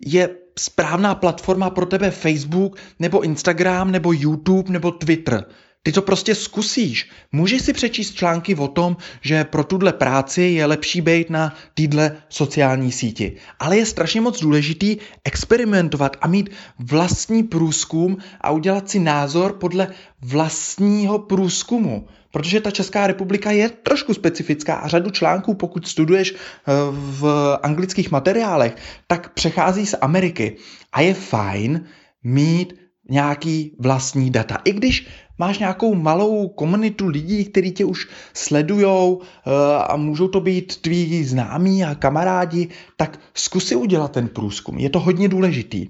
je 0.06 0.30
správná 0.60 1.16
platforma 1.16 1.70
pro 1.70 1.86
tebe 1.86 2.12
Facebook, 2.12 2.78
nebo 3.00 3.22
Instagram, 3.22 3.92
nebo 3.92 4.14
YouTube, 4.14 4.74
nebo 4.74 4.92
Twitter. 4.92 5.46
Ty 5.84 5.92
to 5.92 6.02
prostě 6.02 6.36
zkusíš. 6.36 7.10
Můžeš 7.32 7.62
si 7.62 7.74
přečíst 7.74 8.14
články 8.14 8.56
o 8.56 8.68
tom, 8.68 8.98
že 9.22 9.44
pro 9.44 9.64
tuhle 9.64 9.94
práci 9.94 10.42
je 10.42 10.66
lepší 10.66 11.02
být 11.02 11.30
na 11.30 11.56
týdle 11.74 12.18
sociální 12.30 12.92
síti. 12.92 13.36
Ale 13.60 13.78
je 13.78 13.86
strašně 13.86 14.22
moc 14.22 14.40
důležitý 14.42 14.98
experimentovat 15.24 16.18
a 16.22 16.28
mít 16.28 16.50
vlastní 16.80 17.44
průzkum 17.44 18.18
a 18.42 18.52
udělat 18.52 18.90
si 18.90 19.00
názor 19.00 19.54
podle 19.54 19.88
vlastního 20.22 21.20
průzkumu. 21.20 22.08
Protože 22.32 22.62
ta 22.62 22.72
Česká 22.72 23.08
republika 23.08 23.52
je 23.52 23.70
trošku 23.70 24.14
specifická 24.14 24.76
a 24.76 24.88
řadu 24.88 25.10
článků, 25.10 25.54
pokud 25.54 25.88
studuješ 25.88 26.34
eh, 26.34 26.72
v 26.92 27.58
anglických 27.64 28.12
materiálech, 28.12 28.76
tak 29.08 29.34
přechází 29.34 29.86
z 29.86 29.96
Ameriky. 30.02 30.56
A 30.94 31.02
je 31.02 31.14
fajn 31.14 31.86
mít 32.24 32.81
nějaký 33.12 33.76
vlastní 33.80 34.30
data. 34.30 34.58
I 34.64 34.74
když 34.74 35.08
máš 35.38 35.60
nějakou 35.60 35.96
malou 35.96 36.48
komunitu 36.48 37.08
lidí, 37.08 37.46
kteří 37.46 37.72
tě 37.72 37.86
už 37.86 38.08
sledujou 38.34 39.22
eh, 39.22 39.52
a 39.88 39.96
můžou 39.96 40.28
to 40.28 40.40
být 40.40 40.82
tví 40.82 41.24
známí 41.24 41.84
a 41.84 41.96
kamarádi, 41.96 42.68
tak 42.98 43.20
zkusy 43.34 43.76
udělat 43.76 44.12
ten 44.12 44.28
průzkum. 44.28 44.80
Je 44.80 44.90
to 44.90 45.00
hodně 45.00 45.30
důležitý. 45.30 45.88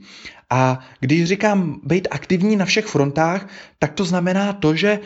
A 0.49 0.79
když 0.99 1.23
říkám 1.23 1.79
být 1.83 2.07
aktivní 2.11 2.55
na 2.55 2.65
všech 2.65 2.85
frontách, 2.85 3.47
tak 3.79 3.93
to 3.93 4.05
znamená 4.05 4.53
to, 4.53 4.75
že 4.75 4.99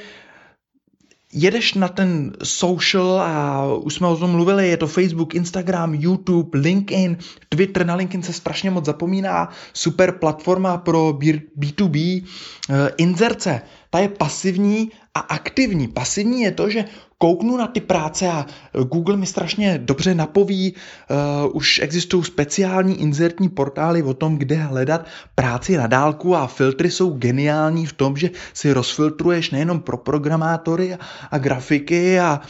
jedeš 1.36 1.74
na 1.74 1.88
ten 1.88 2.32
social 2.44 3.20
a 3.20 3.66
už 3.76 3.94
jsme 3.94 4.08
o 4.08 4.18
tom 4.18 4.32
mluvili, 4.32 4.70
je 4.70 4.78
to 4.78 4.88
Facebook, 4.88 5.36
Instagram, 5.36 5.94
YouTube, 5.94 6.60
LinkedIn, 6.60 7.18
Twitter, 7.50 7.86
na 7.86 7.96
LinkedIn 7.96 8.24
se 8.24 8.34
strašně 8.34 8.72
moc 8.72 8.86
zapomíná, 8.86 9.50
super 9.74 10.12
platforma 10.12 10.78
pro 10.78 11.14
B2B, 11.60 12.24
eh, 12.70 12.90
inzerce, 12.98 13.62
ta 13.90 14.00
je 14.00 14.10
pasivní 14.10 14.92
a 15.16 15.20
aktivní. 15.20 15.88
Pasivní 15.88 16.42
je 16.42 16.52
to, 16.52 16.70
že 16.70 16.86
kouknu 17.18 17.58
na 17.58 17.68
ty 17.68 17.82
práce 17.82 18.28
a 18.28 18.46
Google 18.92 19.18
mi 19.18 19.26
strašně 19.26 19.78
dobře 19.78 20.16
napoví, 20.16 20.74
uh, 20.76 21.56
už 21.56 21.80
existují 21.80 22.24
speciální 22.24 23.02
inzertní 23.02 23.50
portály 23.50 24.04
o 24.04 24.14
tom, 24.14 24.38
kde 24.38 24.56
hledat 24.56 25.06
práci 25.36 25.78
na 25.78 25.88
dálku 25.88 26.36
a 26.36 26.48
filtry 26.48 26.92
jsou 26.92 27.10
geniální 27.18 27.86
v 27.86 27.94
tom, 27.94 28.18
že 28.18 28.30
si 28.54 28.74
rozfiltruješ 28.74 29.52
nejenom 29.52 29.80
pro 29.80 29.98
programátory 29.98 30.94
a, 30.94 30.98
a 31.32 31.38
grafiky, 31.38 32.20
a, 32.20 32.42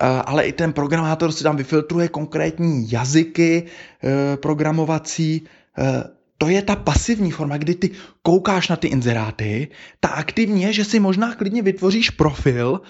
a, 0.00 0.20
ale 0.20 0.46
i 0.46 0.52
ten 0.52 0.72
programátor 0.72 1.32
si 1.32 1.44
tam 1.44 1.56
vyfiltruje 1.56 2.08
konkrétní 2.08 2.92
jazyky 2.92 3.62
uh, 3.62 4.10
programovací, 4.36 5.44
uh, 5.78 5.84
to 6.44 6.48
je 6.48 6.62
ta 6.62 6.76
pasivní 6.76 7.30
forma, 7.30 7.56
kdy 7.56 7.74
ty 7.74 7.90
koukáš 8.22 8.68
na 8.68 8.76
ty 8.76 8.88
inzeráty. 8.88 9.68
Ta 10.00 10.08
aktivní 10.08 10.62
je, 10.62 10.72
že 10.72 10.84
si 10.84 11.00
možná 11.00 11.34
klidně 11.34 11.62
vytvoříš 11.62 12.10
profil 12.10 12.80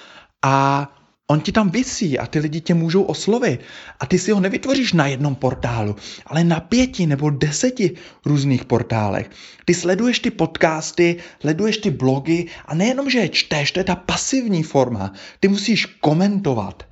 a 0.42 0.88
on 1.30 1.40
ti 1.40 1.52
tam 1.52 1.70
visí 1.70 2.18
a 2.18 2.26
ty 2.26 2.38
lidi 2.38 2.60
tě 2.60 2.74
můžou 2.74 3.02
oslovit. 3.02 3.60
A 4.00 4.06
ty 4.06 4.18
si 4.18 4.32
ho 4.32 4.40
nevytvoříš 4.40 4.92
na 4.92 5.06
jednom 5.06 5.34
portálu, 5.34 5.96
ale 6.26 6.44
na 6.44 6.60
pěti 6.60 7.06
nebo 7.06 7.30
deseti 7.30 7.94
různých 8.26 8.64
portálech. 8.64 9.30
Ty 9.64 9.74
sleduješ 9.74 10.18
ty 10.18 10.30
podcasty, 10.30 11.16
sleduješ 11.40 11.78
ty 11.78 11.90
blogy 11.90 12.46
a 12.66 12.74
nejenom, 12.74 13.10
že 13.10 13.18
je 13.18 13.28
čteš, 13.28 13.72
to 13.72 13.80
je 13.80 13.84
ta 13.84 13.96
pasivní 13.96 14.62
forma. 14.62 15.12
Ty 15.40 15.48
musíš 15.48 15.86
komentovat. 15.86 16.82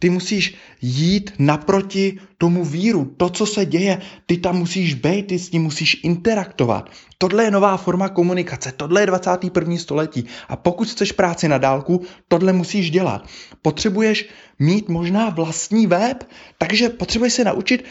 Ty 0.00 0.10
musíš 0.10 0.54
jít 0.80 1.32
naproti 1.38 2.18
tomu 2.38 2.64
víru, 2.64 3.14
to, 3.16 3.28
co 3.28 3.46
se 3.46 3.66
děje, 3.66 4.00
ty 4.26 4.36
tam 4.36 4.58
musíš 4.58 4.94
být, 4.94 5.26
ty 5.26 5.38
s 5.38 5.52
ním 5.52 5.62
musíš 5.62 6.00
interaktovat. 6.02 6.90
Tohle 7.18 7.44
je 7.44 7.50
nová 7.50 7.76
forma 7.76 8.08
komunikace, 8.08 8.72
tohle 8.72 9.02
je 9.02 9.06
21. 9.06 9.76
století. 9.76 10.24
A 10.48 10.56
pokud 10.56 10.88
chceš 10.88 11.12
práci 11.12 11.48
na 11.48 11.58
dálku, 11.58 12.02
tohle 12.28 12.52
musíš 12.52 12.90
dělat. 12.90 13.26
Potřebuješ 13.62 14.28
mít 14.58 14.88
možná 14.88 15.28
vlastní 15.28 15.86
web, 15.86 16.24
takže 16.58 16.88
potřebuješ 16.88 17.32
se 17.32 17.44
naučit, 17.44 17.84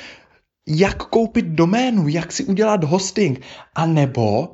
jak 0.67 1.03
koupit 1.03 1.45
doménu, 1.45 2.07
jak 2.07 2.31
si 2.31 2.43
udělat 2.43 2.83
hosting, 2.83 3.41
a 3.75 3.85
nebo 3.85 4.53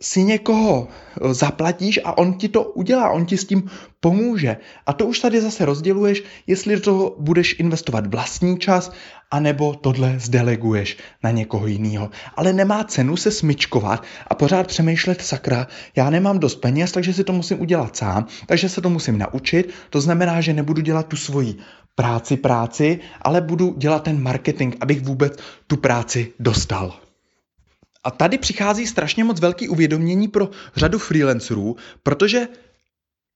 si 0.00 0.22
někoho 0.22 0.88
eh, 0.88 1.34
zaplatíš 1.34 2.00
a 2.04 2.18
on 2.18 2.34
ti 2.34 2.48
to 2.48 2.62
udělá, 2.62 3.10
on 3.10 3.26
ti 3.26 3.36
s 3.36 3.44
tím 3.44 3.70
pomůže. 4.00 4.56
A 4.86 4.92
to 4.92 5.06
už 5.06 5.18
tady 5.18 5.40
zase 5.40 5.64
rozděluješ, 5.64 6.22
jestli 6.46 6.74
do 6.74 6.80
toho 6.80 7.16
budeš 7.18 7.56
investovat 7.58 8.06
vlastní 8.06 8.58
čas, 8.58 8.92
anebo 9.30 9.74
tohle 9.74 10.14
zdeleguješ 10.18 10.96
na 11.22 11.30
někoho 11.30 11.66
jiného. 11.66 12.10
Ale 12.36 12.52
nemá 12.52 12.84
cenu 12.84 13.16
se 13.16 13.30
smyčkovat 13.30 14.04
a 14.28 14.34
pořád 14.34 14.66
přemýšlet, 14.66 15.22
sakra, 15.22 15.66
já 15.96 16.10
nemám 16.10 16.38
dost 16.38 16.56
peněz, 16.56 16.92
takže 16.92 17.12
si 17.12 17.24
to 17.24 17.32
musím 17.32 17.60
udělat 17.60 17.96
sám, 17.96 18.26
takže 18.46 18.68
se 18.68 18.80
to 18.80 18.90
musím 18.90 19.18
naučit. 19.18 19.70
To 19.90 20.00
znamená, 20.00 20.40
že 20.40 20.52
nebudu 20.52 20.82
dělat 20.82 21.06
tu 21.06 21.16
svoji 21.16 21.56
práci 21.94 22.36
práci, 22.36 23.00
ale 23.22 23.40
budu 23.40 23.74
dělat 23.78 24.02
ten 24.02 24.22
marketing, 24.22 24.74
abych 24.80 25.02
vůbec 25.02 25.38
tu 25.66 25.76
práci 25.76 26.32
dostal. 26.38 27.03
A 28.04 28.10
tady 28.10 28.38
přichází 28.38 28.86
strašně 28.86 29.24
moc 29.24 29.40
velký 29.40 29.68
uvědomění 29.68 30.28
pro 30.28 30.50
řadu 30.76 30.98
freelancerů, 30.98 31.76
protože 32.02 32.48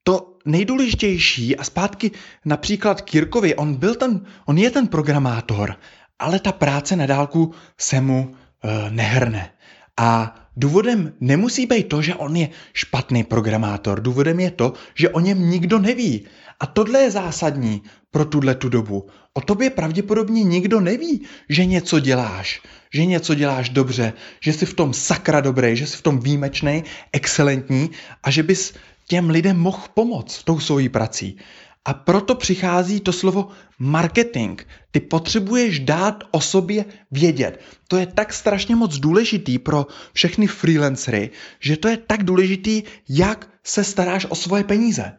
to 0.02 0.36
nejdůležitější 0.44 1.56
a 1.56 1.64
zpátky 1.64 2.10
například 2.44 3.00
Kirkovi, 3.00 3.54
on 3.54 3.74
byl 3.74 3.94
ten, 3.94 4.26
on 4.46 4.58
je 4.58 4.70
ten 4.70 4.86
programátor, 4.86 5.76
ale 6.18 6.40
ta 6.40 6.52
práce 6.52 6.96
na 6.96 7.06
dálku 7.06 7.54
se 7.80 8.00
mu 8.00 8.34
e, 8.34 8.90
nehrne. 8.90 9.50
A 9.96 10.34
důvodem 10.56 11.12
nemusí 11.20 11.66
být 11.66 11.88
to, 11.88 12.02
že 12.02 12.14
on 12.14 12.36
je 12.36 12.48
špatný 12.72 13.24
programátor. 13.24 14.00
Důvodem 14.00 14.40
je 14.40 14.50
to, 14.50 14.72
že 14.94 15.08
o 15.08 15.20
něm 15.20 15.50
nikdo 15.50 15.78
neví. 15.78 16.26
A 16.60 16.66
tohle 16.66 17.00
je 17.00 17.10
zásadní 17.10 17.82
pro 18.10 18.24
tuhle 18.24 18.54
tu 18.54 18.68
dobu. 18.68 19.06
O 19.34 19.40
tobě 19.40 19.70
pravděpodobně 19.70 20.42
nikdo 20.42 20.80
neví, 20.80 21.26
že 21.48 21.64
něco 21.64 22.00
děláš, 22.00 22.62
že 22.94 23.06
něco 23.06 23.34
děláš 23.34 23.68
dobře, 23.68 24.12
že 24.40 24.52
jsi 24.52 24.66
v 24.66 24.74
tom 24.74 24.94
sakra 24.94 25.40
dobrý, 25.40 25.76
že 25.76 25.86
jsi 25.86 25.96
v 25.96 26.02
tom 26.02 26.18
výjimečný, 26.18 26.84
excelentní 27.12 27.90
a 28.22 28.30
že 28.30 28.42
bys 28.42 28.74
těm 29.08 29.30
lidem 29.30 29.58
mohl 29.58 29.82
pomoct 29.94 30.44
tou 30.44 30.60
svojí 30.60 30.88
prací. 30.88 31.38
A 31.84 31.94
proto 31.94 32.34
přichází 32.34 33.00
to 33.00 33.12
slovo 33.12 33.48
marketing. 33.78 34.60
Ty 34.90 35.00
potřebuješ 35.00 35.80
dát 35.80 36.24
o 36.30 36.40
sobě 36.40 36.84
vědět. 37.10 37.60
To 37.88 37.96
je 37.96 38.06
tak 38.06 38.32
strašně 38.32 38.76
moc 38.76 38.98
důležitý 38.98 39.58
pro 39.58 39.86
všechny 40.12 40.46
freelancery, 40.46 41.30
že 41.60 41.76
to 41.76 41.88
je 41.88 41.96
tak 41.96 42.24
důležitý, 42.24 42.82
jak 43.08 43.50
se 43.64 43.84
staráš 43.84 44.26
o 44.28 44.34
svoje 44.34 44.64
peníze. 44.64 45.12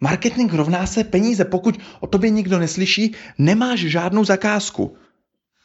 Marketing 0.00 0.52
rovná 0.52 0.86
se 0.86 1.04
peníze. 1.04 1.44
Pokud 1.44 1.78
o 2.00 2.06
tobě 2.06 2.30
nikdo 2.30 2.58
neslyší, 2.58 3.14
nemáš 3.38 3.80
žádnou 3.80 4.24
zakázku. 4.24 4.96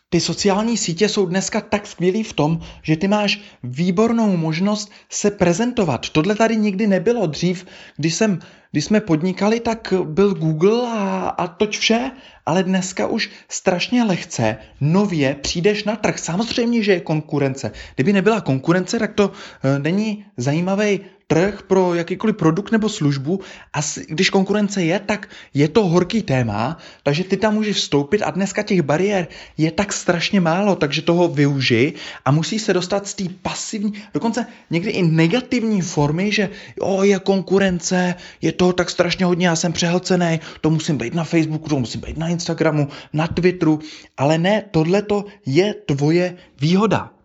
Ty 0.10 0.20
sociální 0.20 0.78
sítě 0.78 1.10
jsou 1.10 1.26
dneska 1.26 1.62
tak 1.62 1.88
skvělý 1.88 2.24
v 2.24 2.34
tom, 2.34 2.60
že 2.84 2.98
ty 2.98 3.08
máš 3.08 3.42
výbornou 3.64 4.38
možnost 4.38 4.92
se 5.10 5.32
prezentovat. 5.32 6.10
Tohle 6.10 6.36
tady 6.36 6.58
nikdy 6.58 6.88
nebylo 6.88 7.28
dřív, 7.28 7.66
když, 7.98 8.14
jsem, 8.14 8.40
když 8.72 8.86
jsme 8.86 9.02
podnikali, 9.02 9.60
tak 9.60 9.94
byl 10.04 10.34
Google 10.34 10.90
a, 10.92 11.30
a 11.38 11.48
toč 11.48 11.78
vše, 11.80 12.12
ale 12.46 12.64
dneska 12.64 13.08
už 13.08 13.30
strašně 13.50 14.04
lehce, 14.04 14.58
nově 14.82 15.36
přijdeš 15.36 15.84
na 15.84 15.96
trh. 15.96 16.20
Samozřejmě, 16.20 16.84
že 16.84 16.92
je 16.92 17.00
konkurence. 17.00 17.72
Kdyby 17.96 18.14
nebyla 18.14 18.42
konkurence, 18.42 19.00
tak 19.00 19.14
to 19.14 19.32
e, 19.64 19.80
není 19.80 20.26
zajímavý 20.38 21.00
trh 21.32 21.62
pro 21.68 21.96
jakýkoliv 21.96 22.36
produkt 22.36 22.72
nebo 22.72 22.90
službu 22.90 23.40
a 23.74 23.80
když 24.08 24.30
konkurence 24.30 24.84
je, 24.84 25.00
tak 25.00 25.30
je 25.54 25.68
to 25.68 25.88
horký 25.88 26.22
téma, 26.22 26.78
takže 27.04 27.24
ty 27.24 27.38
tam 27.38 27.54
můžeš 27.54 27.78
vstoupit 27.78 28.22
a 28.22 28.32
dneska 28.32 28.64
těch 28.64 28.82
bariér 28.82 29.28
je 29.58 29.72
tak 29.72 29.94
strašně 29.94 30.42
málo, 30.42 30.76
takže 30.76 31.02
toho 31.02 31.28
využij 31.28 31.94
a 32.26 32.32
musí 32.32 32.60
se 32.60 32.74
dostat 32.74 33.08
z 33.08 33.14
té 33.14 33.24
pasivní, 33.42 33.94
dokonce 34.14 34.46
někdy 34.70 34.92
i 34.92 35.04
negativní 35.04 35.82
formy, 35.82 36.32
že 36.32 36.50
jo, 36.84 37.00
je 37.04 37.20
konkurence, 37.20 38.16
je 38.42 38.52
toho 38.52 38.74
tak 38.74 38.90
strašně 38.90 39.26
hodně, 39.26 39.48
já 39.48 39.56
jsem 39.56 39.74
přehlcený, 39.74 40.40
to 40.62 40.70
musím 40.70 40.98
být 40.98 41.14
na 41.14 41.24
Facebooku, 41.24 41.70
to 41.70 41.80
musím 41.80 42.02
být 42.02 42.18
na 42.18 42.28
Instagramu, 42.28 42.88
na 43.14 43.28
Twitteru, 43.28 43.80
ale 44.18 44.38
ne, 44.38 44.64
tohle 44.72 45.04
je 45.46 45.74
tvoje 45.74 46.36
výhoda. 46.60 47.21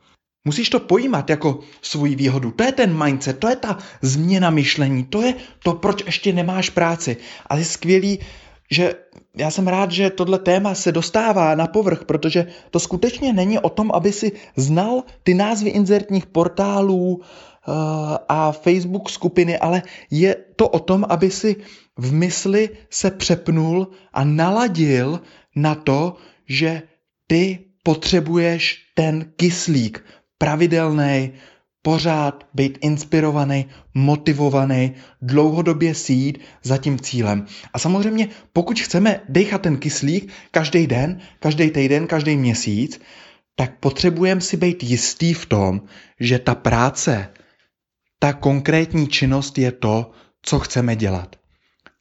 Musíš 0.46 0.70
to 0.70 0.80
pojímat 0.80 1.30
jako 1.30 1.60
svoji 1.82 2.14
výhodu. 2.14 2.50
To 2.50 2.64
je 2.64 2.72
ten 2.72 3.04
mindset, 3.04 3.38
to 3.38 3.48
je 3.48 3.56
ta 3.56 3.78
změna 4.02 4.50
myšlení, 4.50 5.04
to 5.04 5.22
je 5.22 5.34
to, 5.62 5.74
proč 5.74 6.02
ještě 6.06 6.32
nemáš 6.32 6.70
práci. 6.70 7.16
Ale 7.46 7.60
je 7.60 7.64
skvělý, 7.64 8.18
že 8.70 8.94
já 9.36 9.50
jsem 9.50 9.68
rád, 9.68 9.90
že 9.90 10.10
tohle 10.10 10.38
téma 10.38 10.74
se 10.74 10.92
dostává 10.92 11.54
na 11.54 11.66
povrch, 11.66 12.04
protože 12.04 12.46
to 12.70 12.80
skutečně 12.80 13.32
není 13.32 13.58
o 13.58 13.68
tom, 13.68 13.90
aby 13.94 14.12
si 14.12 14.32
znal 14.56 15.02
ty 15.22 15.34
názvy 15.34 15.70
inzertních 15.70 16.26
portálů 16.26 17.14
uh, 17.16 17.24
a 18.28 18.52
Facebook 18.52 19.10
skupiny, 19.10 19.58
ale 19.58 19.82
je 20.10 20.36
to 20.56 20.68
o 20.68 20.78
tom, 20.78 21.06
aby 21.08 21.30
si 21.30 21.56
v 21.96 22.12
mysli 22.12 22.68
se 22.90 23.10
přepnul 23.10 23.88
a 24.12 24.24
naladil 24.24 25.20
na 25.56 25.74
to, 25.74 26.14
že 26.48 26.82
ty 27.26 27.58
potřebuješ 27.82 28.78
ten 28.94 29.32
kyslík, 29.36 30.04
pravidelný, 30.38 31.32
pořád 31.82 32.46
být 32.54 32.78
inspirovaný, 32.80 33.66
motivovaný, 33.94 34.94
dlouhodobě 35.22 35.94
sít 35.94 36.38
za 36.62 36.78
tím 36.78 36.98
cílem. 36.98 37.46
A 37.72 37.78
samozřejmě, 37.78 38.28
pokud 38.52 38.80
chceme 38.80 39.20
dechat 39.28 39.62
ten 39.62 39.76
kyslík 39.76 40.32
každý 40.50 40.86
den, 40.86 41.20
každý 41.40 41.70
týden, 41.70 42.06
každý 42.06 42.36
měsíc, 42.36 43.00
tak 43.56 43.78
potřebujeme 43.78 44.40
si 44.40 44.56
být 44.56 44.82
jistý 44.82 45.34
v 45.34 45.46
tom, 45.46 45.82
že 46.20 46.38
ta 46.38 46.54
práce, 46.54 47.28
ta 48.18 48.32
konkrétní 48.32 49.08
činnost 49.08 49.58
je 49.58 49.72
to, 49.72 50.10
co 50.42 50.58
chceme 50.58 50.96
dělat. 50.96 51.36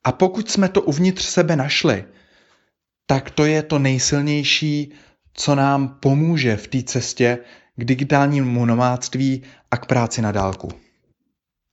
A 0.03 0.12
pokud 0.12 0.51
jsme 0.51 0.69
to 0.69 0.81
uvnitř 0.81 1.25
sebe 1.25 1.55
našli, 1.55 2.05
tak 3.07 3.31
to 3.31 3.45
je 3.45 3.63
to 3.63 3.79
nejsilnější, 3.79 4.91
co 5.33 5.55
nám 5.55 5.97
pomůže 5.99 6.57
v 6.57 6.67
té 6.67 6.83
cestě 6.83 7.39
k 7.75 7.85
digitálnímu 7.85 8.65
nomádství 8.65 9.43
a 9.71 9.77
k 9.77 9.85
práci 9.85 10.21
na 10.21 10.31
dálku. 10.31 10.69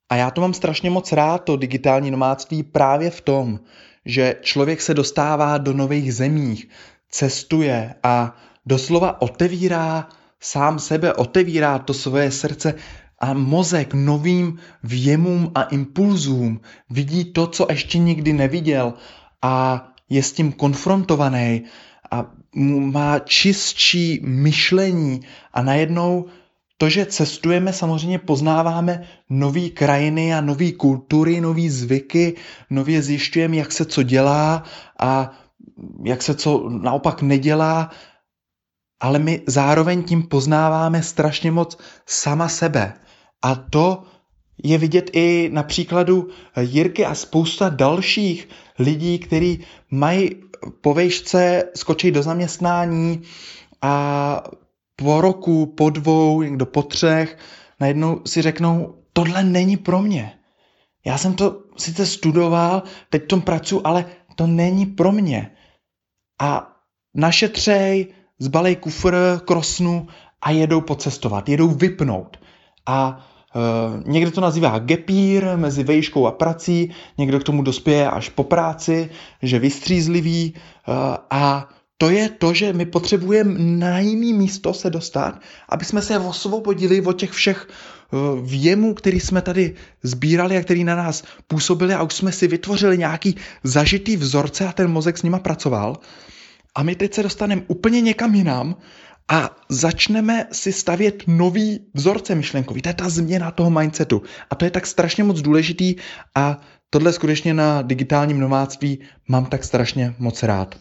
A 0.09 0.17
já 0.17 0.31
to 0.31 0.41
mám 0.41 0.55
strašně 0.55 0.91
moc 0.91 1.13
rád, 1.13 1.39
to 1.39 1.57
digitální 1.57 2.11
nomádství 2.11 2.63
právě 2.63 3.11
v 3.11 3.21
tom, 3.21 3.61
že 4.05 4.37
člověk 4.41 4.81
se 4.83 4.95
dostává 4.95 5.59
do 5.59 5.73
nových 5.73 6.15
zemích, 6.15 6.69
cestuje 7.11 7.95
a 8.03 8.37
doslova 8.67 9.23
otevírá 9.23 10.09
sám 10.41 10.79
sebe, 10.79 11.15
otevírá 11.15 11.79
to 11.79 11.95
svoje 11.95 12.31
srdce 12.31 12.75
a 13.19 13.33
mozek 13.33 13.95
novým 13.95 14.59
věmům 14.83 15.53
a 15.55 15.63
impulzům, 15.63 16.61
vidí 16.91 17.25
to, 17.25 17.47
co 17.47 17.67
ještě 17.71 17.99
nikdy 17.99 18.33
neviděl 18.33 18.95
a 19.43 19.89
je 20.09 20.23
s 20.23 20.33
tím 20.33 20.53
konfrontovaný 20.53 21.65
a 22.13 22.27
má 22.93 23.19
čistší 23.19 24.21
myšlení 24.23 25.21
a 25.53 25.63
najednou 25.63 26.27
to, 26.79 26.89
že 26.89 27.07
cestujeme, 27.07 27.73
samozřejmě 27.73 28.19
poznáváme 28.19 29.03
nové 29.31 29.69
krajiny 29.69 30.35
a 30.35 30.41
nové 30.41 30.73
kultury, 30.73 31.41
nové 31.41 31.71
zvyky, 31.71 32.37
nově 32.71 33.03
zjišťujeme, 33.03 33.57
jak 33.57 33.73
se 33.73 33.85
co 33.85 34.03
dělá 34.03 34.63
a 35.01 35.31
jak 36.05 36.23
se 36.23 36.35
co 36.35 36.69
naopak 36.69 37.23
nedělá, 37.23 37.91
ale 39.01 39.19
my 39.19 39.43
zároveň 39.47 40.03
tím 40.03 40.23
poznáváme 40.23 41.03
strašně 41.03 41.51
moc 41.51 41.79
sama 42.07 42.49
sebe. 42.49 42.95
A 43.43 43.55
to 43.55 44.03
je 44.65 44.79
vidět 44.79 45.11
i 45.13 45.51
na 45.53 45.63
příkladu 45.63 46.29
Jirky 46.61 47.05
a 47.05 47.15
spousta 47.15 47.69
dalších 47.69 48.49
lidí, 48.79 49.19
kteří 49.19 49.65
mají 49.91 50.31
po 50.81 50.95
vejšce 50.95 51.65
skočí 51.77 52.11
do 52.11 52.23
zaměstnání 52.23 53.23
a 53.83 54.43
po 54.97 55.21
roku, 55.21 55.67
po 55.67 55.91
dvou, 55.91 56.43
někdo 56.43 56.67
po 56.67 56.83
třech, 56.83 57.39
najednou 57.81 58.21
si 58.27 58.43
řeknou, 58.43 58.95
tohle 59.13 59.45
není 59.45 59.77
pro 59.77 60.03
mě. 60.03 60.39
Já 61.07 61.19
jsem 61.19 61.35
to 61.35 61.63
sice 61.77 62.07
studoval, 62.07 62.83
teď 63.11 63.27
tom 63.27 63.41
pracuji, 63.41 63.81
ale 63.85 64.05
to 64.37 64.47
není 64.47 64.87
pro 64.87 65.13
mě. 65.13 65.51
A 66.41 66.77
našetřej, 67.15 68.15
zbalej 68.39 68.77
kufr, 68.77 69.41
krosnu 69.45 70.09
a 70.43 70.51
jedou 70.51 70.81
pocestovat, 70.81 71.49
jedou 71.49 71.69
vypnout. 71.69 72.37
A 72.87 73.27
někdo 74.07 74.31
to 74.31 74.41
nazývá 74.41 74.79
gepír 74.79 75.47
mezi 75.57 75.85
vejškou 75.85 76.27
a 76.27 76.31
prací, 76.31 76.91
někdo 77.19 77.41
k 77.41 77.45
tomu 77.45 77.63
dospěje 77.63 78.11
až 78.11 78.29
po 78.29 78.45
práci, 78.45 79.11
že 79.43 79.59
vystřízlivý 79.59 80.55
uh, 80.55 80.95
a 81.31 81.69
to 81.99 82.11
je 82.11 82.29
to, 82.29 82.55
že 82.55 82.73
my 82.73 82.87
potřebujeme 82.87 83.55
na 83.59 83.99
jiný 83.99 84.33
místo 84.33 84.75
se 84.75 84.91
dostat, 84.91 85.41
aby 85.69 85.85
jsme 85.85 86.03
se 86.03 86.19
osvobodili 86.19 87.01
od 87.01 87.13
těch 87.13 87.31
všech 87.31 87.69
uh, 88.13 88.49
věmů, 88.49 88.95
který 88.95 89.21
jsme 89.21 89.43
tady 89.43 89.75
sbírali 90.03 90.57
a 90.57 90.63
který 90.63 90.85
na 90.85 90.97
nás 90.97 91.25
působili 91.47 91.95
a 91.95 92.03
už 92.03 92.13
jsme 92.13 92.33
si 92.33 92.49
vytvořili 92.49 92.99
nějaký 92.99 93.37
zažitý 93.65 94.17
vzorce 94.17 94.67
a 94.67 94.73
ten 94.73 94.91
mozek 94.91 95.19
s 95.19 95.23
nima 95.23 95.39
pracoval. 95.39 95.97
A 96.75 96.83
my 96.83 96.95
teď 96.95 97.15
se 97.15 97.23
dostaneme 97.23 97.63
úplně 97.67 98.01
někam 98.01 98.35
jinam 98.35 98.77
a 99.29 99.57
začneme 99.69 100.47
si 100.53 100.73
stavět 100.73 101.23
nový 101.27 101.81
vzorce 101.95 102.35
myšlenkový. 102.35 102.83
To 102.83 102.89
je 102.89 102.95
ta 102.95 103.09
změna 103.09 103.51
toho 103.51 103.71
mindsetu. 103.71 104.23
A 104.51 104.55
to 104.55 104.65
je 104.65 104.71
tak 104.71 104.87
strašně 104.87 105.25
moc 105.25 105.41
důležitý 105.41 105.95
a 106.35 106.61
tohle 106.91 107.13
skutečně 107.13 107.55
na 107.55 107.83
digitálním 107.83 108.41
nomádství 108.41 108.99
mám 109.29 109.47
tak 109.47 109.65
strašně 109.65 110.15
moc 110.19 110.43
rád. 110.43 110.79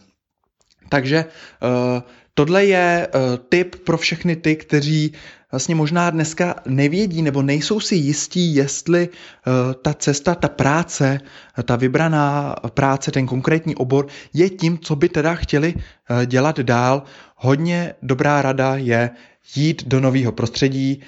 Takže 0.88 1.24
uh, 1.24 2.02
tohle 2.34 2.64
je 2.64 3.08
uh, 3.14 3.20
tip 3.48 3.76
pro 3.76 3.98
všechny 3.98 4.36
ty, 4.36 4.56
kteří 4.56 5.12
vlastně 5.52 5.74
možná 5.74 6.10
dneska 6.10 6.54
nevědí 6.66 7.22
nebo 7.22 7.42
nejsou 7.42 7.80
si 7.80 7.94
jistí, 7.94 8.54
jestli 8.54 9.08
uh, 9.08 9.72
ta 9.82 9.94
cesta, 9.94 10.34
ta 10.34 10.48
práce, 10.48 11.20
ta 11.64 11.76
vybraná 11.76 12.56
práce, 12.74 13.10
ten 13.10 13.26
konkrétní 13.26 13.74
obor 13.74 14.06
je 14.32 14.50
tím, 14.50 14.78
co 14.78 14.96
by 14.96 15.08
teda 15.08 15.34
chtěli 15.34 15.74
uh, 15.74 16.24
dělat 16.24 16.60
dál. 16.60 17.02
Hodně 17.36 17.94
dobrá 18.02 18.42
rada 18.42 18.76
je 18.76 19.10
jít 19.54 19.88
do 19.88 20.00
nového 20.00 20.32
prostředí 20.32 21.00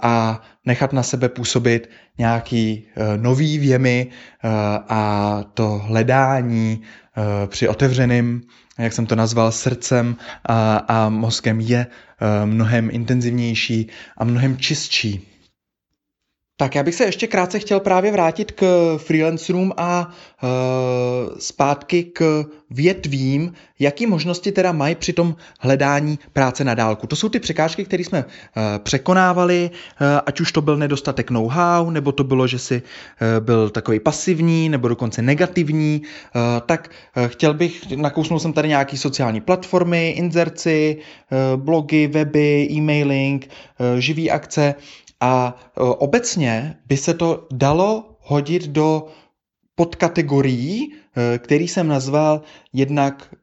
a 0.00 0.42
nechat 0.64 0.92
na 0.92 1.02
sebe 1.02 1.28
působit 1.28 1.90
nějaký 2.18 2.86
nový 3.16 3.58
věmy 3.58 4.06
a 4.88 5.40
to 5.54 5.68
hledání 5.84 6.82
při 7.46 7.68
otevřeným 7.68 8.42
jak 8.78 8.92
jsem 8.92 9.06
to 9.06 9.16
nazval, 9.16 9.52
srdcem 9.52 10.16
a, 10.44 10.76
a 10.76 11.08
mozkem 11.08 11.60
je 11.60 11.86
uh, 11.86 12.50
mnohem 12.50 12.90
intenzivnější 12.92 13.86
a 14.18 14.24
mnohem 14.24 14.56
čistší. 14.56 15.33
Tak 16.56 16.74
já 16.74 16.82
bych 16.82 16.94
se 16.94 17.04
ještě 17.04 17.26
krátce 17.26 17.58
chtěl 17.58 17.80
právě 17.80 18.12
vrátit 18.12 18.52
k 18.52 18.64
freelancerům 18.98 19.72
a 19.76 20.08
e, 20.10 20.46
zpátky 21.40 22.04
k 22.04 22.44
větvím, 22.70 23.52
jaký 23.78 24.06
možnosti 24.06 24.52
teda 24.52 24.72
mají 24.72 24.94
při 24.94 25.12
tom 25.12 25.36
hledání 25.60 26.18
práce 26.32 26.64
na 26.64 26.74
dálku. 26.74 27.06
To 27.06 27.16
jsou 27.16 27.28
ty 27.28 27.40
překážky, 27.40 27.84
které 27.84 28.04
jsme 28.04 28.18
e, 28.18 28.78
překonávali, 28.78 29.70
e, 30.00 30.20
ať 30.26 30.40
už 30.40 30.52
to 30.52 30.62
byl 30.62 30.76
nedostatek 30.76 31.30
know-how, 31.30 31.90
nebo 31.90 32.12
to 32.12 32.24
bylo, 32.24 32.46
že 32.46 32.58
si 32.58 32.82
e, 33.36 33.40
byl 33.40 33.70
takový 33.70 34.00
pasivní, 34.00 34.68
nebo 34.68 34.88
dokonce 34.88 35.22
negativní, 35.22 36.02
e, 36.02 36.60
tak 36.66 36.90
e, 37.16 37.28
chtěl 37.28 37.54
bych, 37.54 37.96
nakousnul 37.96 38.40
jsem 38.40 38.52
tady 38.52 38.68
nějaký 38.68 38.98
sociální 38.98 39.40
platformy, 39.40 40.10
inzerci, 40.10 40.96
e, 40.96 41.56
blogy, 41.56 42.06
weby, 42.06 42.68
e-mailing, 42.70 43.46
e, 43.46 44.00
živý 44.00 44.30
akce, 44.30 44.74
a 45.24 45.56
e, 45.56 45.80
obecně 45.80 46.76
by 46.86 46.96
se 46.96 47.14
to 47.14 47.46
dalo 47.52 48.16
hodit 48.20 48.68
do 48.68 49.06
podkategorií, 49.74 50.92
e, 50.92 51.38
který 51.38 51.68
jsem 51.68 51.88
nazval 51.88 52.42
jednak 52.72 53.34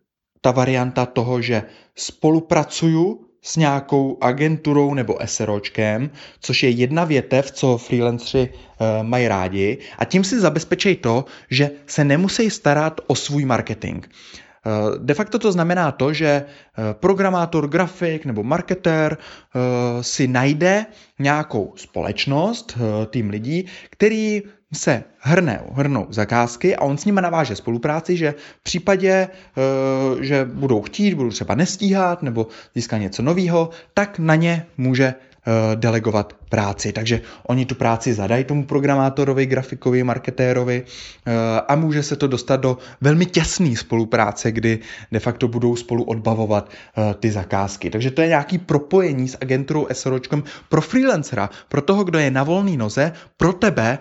ta 0.42 0.52
varianta 0.52 1.06
toho, 1.06 1.42
že 1.42 1.64
spolupracuju 1.96 3.26
s 3.42 3.56
nějakou 3.56 4.18
agenturou 4.22 4.94
nebo 4.94 5.18
SROčkem, 5.26 6.12
což 6.40 6.64
je 6.64 6.70
jedna 6.70 7.04
větev, 7.04 7.52
co 7.52 7.78
freelanceri 7.78 8.54
e, 8.54 9.04
mají 9.04 9.28
rádi 9.28 9.78
a 9.98 10.06
tím 10.06 10.24
si 10.24 10.40
zabezpečí 10.40 10.96
to, 10.96 11.26
že 11.50 11.72
se 11.86 12.04
nemusí 12.04 12.50
starat 12.50 13.02
o 13.08 13.16
svůj 13.16 13.46
marketing. 13.46 14.06
Eh, 14.66 14.98
de 14.98 15.14
facto 15.14 15.40
to 15.40 15.52
znamená 15.52 15.92
to, 15.92 16.14
že 16.14 16.28
eh, 16.28 16.46
programátor, 16.94 17.68
grafik 17.68 18.26
nebo 18.26 18.44
marketér 18.44 19.18
eh, 19.18 20.04
si 20.04 20.28
najde 20.28 20.86
nějakou 21.20 21.74
společnost, 21.76 22.78
tým 23.10 23.30
lidí, 23.30 23.66
který 23.90 24.42
se 24.74 25.04
hrne, 25.18 25.62
hrnou 25.74 26.08
zakázky 26.10 26.76
a 26.76 26.82
on 26.82 26.98
s 26.98 27.06
nimi 27.06 27.22
naváže 27.22 27.56
spolupráci, 27.56 28.18
že 28.18 28.34
v 28.60 28.64
případě, 28.64 29.28
že 30.22 30.46
budou 30.46 30.82
chtít, 30.82 31.14
budou 31.14 31.30
třeba 31.30 31.56
nestíhat 31.56 32.24
nebo 32.24 32.48
získat 32.76 32.98
něco 32.98 33.22
nového, 33.24 33.70
tak 33.94 34.20
na 34.20 34.36
ně 34.36 34.66
může 34.78 35.14
delegovat 35.76 36.34
práci. 36.50 36.92
Takže 36.92 37.22
oni 37.48 37.66
tu 37.66 37.76
práci 37.76 38.14
zadají 38.14 38.44
tomu 38.44 38.66
programátorovi, 38.66 39.46
grafikovi, 39.46 40.04
marketérovi 40.04 40.84
eh, 40.84 41.32
a 41.68 41.76
může 41.76 42.04
se 42.04 42.16
to 42.16 42.28
dostat 42.28 42.60
do 42.60 42.78
velmi 43.02 43.26
těsné 43.26 43.76
spolupráce, 43.76 44.52
kdy 44.52 44.80
de 45.12 45.20
facto 45.20 45.48
budou 45.48 45.76
spolu 45.76 46.04
odbavovat 46.04 46.70
eh, 46.70 47.14
ty 47.14 47.32
zakázky. 47.32 47.90
Takže 47.90 48.12
to 48.12 48.22
je 48.22 48.28
nějaký 48.28 48.58
propojení 48.58 49.28
s 49.28 49.38
agenturou 49.42 49.88
SROčkem 49.94 50.44
pro 50.70 50.82
freelancera, 50.82 51.50
pro 51.70 51.82
toho, 51.82 52.04
kdo 52.04 52.20
je 52.20 52.32
na 52.32 52.44
volné 52.44 52.78
noze, 52.78 53.12
pro 53.38 53.54
tebe, 53.54 53.98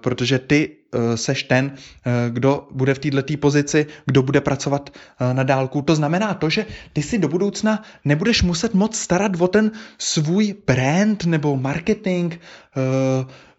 protože 0.00 0.38
ty 0.38 0.70
Eh, 0.70 0.77
seš 1.14 1.42
ten, 1.42 1.72
eh, 1.74 2.10
kdo 2.30 2.68
bude 2.70 2.94
v 2.94 2.98
této 2.98 3.36
pozici, 3.36 3.86
kdo 4.06 4.22
bude 4.22 4.40
pracovat 4.40 4.90
eh, 4.90 5.34
na 5.34 5.42
dálku. 5.42 5.82
To 5.82 5.94
znamená 5.96 6.34
to, 6.34 6.50
že 6.50 6.66
ty 6.92 7.02
si 7.02 7.18
do 7.18 7.28
budoucna 7.28 7.82
nebudeš 8.04 8.42
muset 8.42 8.74
moc 8.74 8.96
starat 8.96 9.32
o 9.38 9.48
ten 9.48 9.70
svůj 9.98 10.54
brand 10.66 11.24
nebo 11.24 11.56
marketing, 11.56 12.34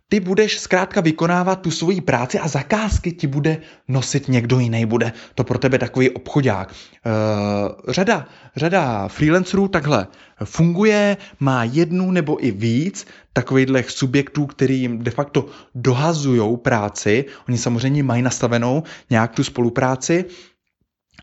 ty 0.09 0.19
budeš 0.19 0.59
zkrátka 0.59 1.01
vykonávat 1.01 1.61
tu 1.61 1.71
svoji 1.71 2.01
práci 2.01 2.39
a 2.39 2.47
zakázky 2.47 3.11
ti 3.11 3.27
bude 3.27 3.57
nosit 3.87 4.27
někdo 4.27 4.59
jiný, 4.59 4.85
bude 4.85 5.13
to 5.35 5.43
pro 5.43 5.59
tebe 5.59 5.77
takový 5.77 6.09
obchodák. 6.09 6.69
Uh, 6.69 7.93
řada, 7.93 8.27
řada 8.55 9.07
freelancerů 9.07 9.67
takhle 9.67 10.07
funguje, 10.43 11.17
má 11.39 11.63
jednu 11.63 12.11
nebo 12.11 12.45
i 12.45 12.51
víc 12.51 13.07
takových 13.33 13.91
subjektů, 13.91 14.45
který 14.45 14.81
jim 14.81 15.03
de 15.03 15.11
facto 15.11 15.45
dohazují 15.75 16.57
práci. 16.57 17.25
Oni 17.47 17.57
samozřejmě 17.57 18.03
mají 18.03 18.21
nastavenou 18.21 18.83
nějak 19.09 19.35
tu 19.35 19.43
spolupráci, 19.43 20.25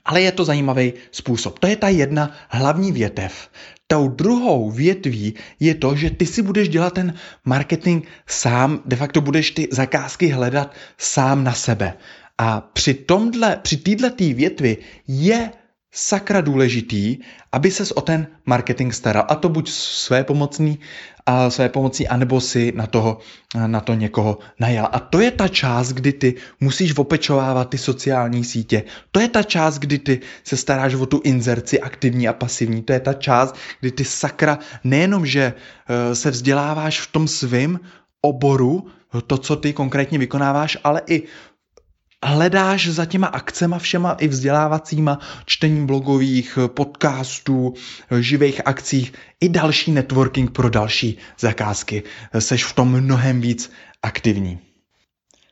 ale 0.04 0.20
je 0.20 0.32
to 0.32 0.44
zajímavý 0.44 0.92
způsob. 1.10 1.58
To 1.58 1.66
je 1.66 1.76
ta 1.76 1.88
jedna 1.88 2.30
hlavní 2.48 2.92
větev. 2.92 3.48
Tou 3.86 4.08
druhou 4.08 4.70
větví 4.70 5.34
je 5.60 5.74
to, 5.74 5.96
že 5.96 6.10
ty 6.10 6.26
si 6.26 6.42
budeš 6.42 6.68
dělat 6.68 6.92
ten 6.92 7.14
marketing 7.44 8.04
sám, 8.26 8.82
de 8.86 8.96
facto 8.96 9.20
budeš 9.20 9.50
ty 9.50 9.68
zakázky 9.72 10.28
hledat 10.28 10.74
sám 10.98 11.44
na 11.44 11.52
sebe. 11.52 11.94
A 12.38 12.60
při 12.60 12.94
tomhle, 12.94 13.56
při 13.62 13.76
této 13.76 14.24
větvi 14.34 14.76
je 15.08 15.50
sakra 15.96 16.40
důležitý, 16.40 17.18
aby 17.52 17.70
ses 17.70 17.90
o 17.90 18.00
ten 18.00 18.26
marketing 18.46 18.92
staral. 18.92 19.24
A 19.28 19.34
to 19.34 19.48
buď 19.48 19.70
své 19.70 20.24
pomocný, 20.24 20.78
a 21.26 21.50
své 21.50 21.68
pomocí, 21.68 22.08
anebo 22.08 22.40
si 22.40 22.72
na, 22.76 22.86
toho, 22.86 23.18
na 23.66 23.80
to 23.80 23.94
někoho 23.94 24.38
najal. 24.60 24.88
A 24.92 25.00
to 25.00 25.20
je 25.20 25.30
ta 25.30 25.48
část, 25.48 25.92
kdy 25.92 26.12
ty 26.12 26.34
musíš 26.60 26.98
opečovávat 26.98 27.68
ty 27.68 27.78
sociální 27.78 28.44
sítě. 28.44 28.82
To 29.10 29.20
je 29.20 29.28
ta 29.28 29.42
část, 29.42 29.78
kdy 29.78 29.98
ty 29.98 30.20
se 30.44 30.56
staráš 30.56 30.94
o 30.94 31.06
tu 31.06 31.20
inzerci 31.24 31.80
aktivní 31.80 32.28
a 32.28 32.32
pasivní. 32.32 32.82
To 32.82 32.92
je 32.92 33.00
ta 33.00 33.12
část, 33.12 33.56
kdy 33.80 33.90
ty 33.90 34.04
sakra 34.04 34.58
nejenom, 34.84 35.26
že 35.26 35.52
eh, 35.52 36.14
se 36.14 36.30
vzděláváš 36.30 37.00
v 37.00 37.12
tom 37.12 37.28
svém 37.28 37.80
oboru, 38.22 38.86
to, 39.26 39.38
co 39.38 39.56
ty 39.56 39.72
konkrétně 39.72 40.18
vykonáváš, 40.18 40.78
ale 40.84 41.02
i 41.06 41.22
hledáš 42.26 42.88
za 42.88 43.04
těma 43.04 43.26
akcema 43.26 43.78
všema 43.78 44.12
i 44.12 44.28
vzdělávacíma, 44.28 45.18
čtením 45.46 45.86
blogových 45.86 46.58
podcastů, 46.66 47.74
živých 48.20 48.66
akcích 48.66 49.12
i 49.40 49.48
další 49.48 49.92
networking 49.92 50.50
pro 50.50 50.70
další 50.70 51.18
zakázky. 51.38 52.02
Seš 52.38 52.64
v 52.64 52.72
tom 52.72 53.00
mnohem 53.00 53.40
víc 53.40 53.70
aktivní. 54.02 54.58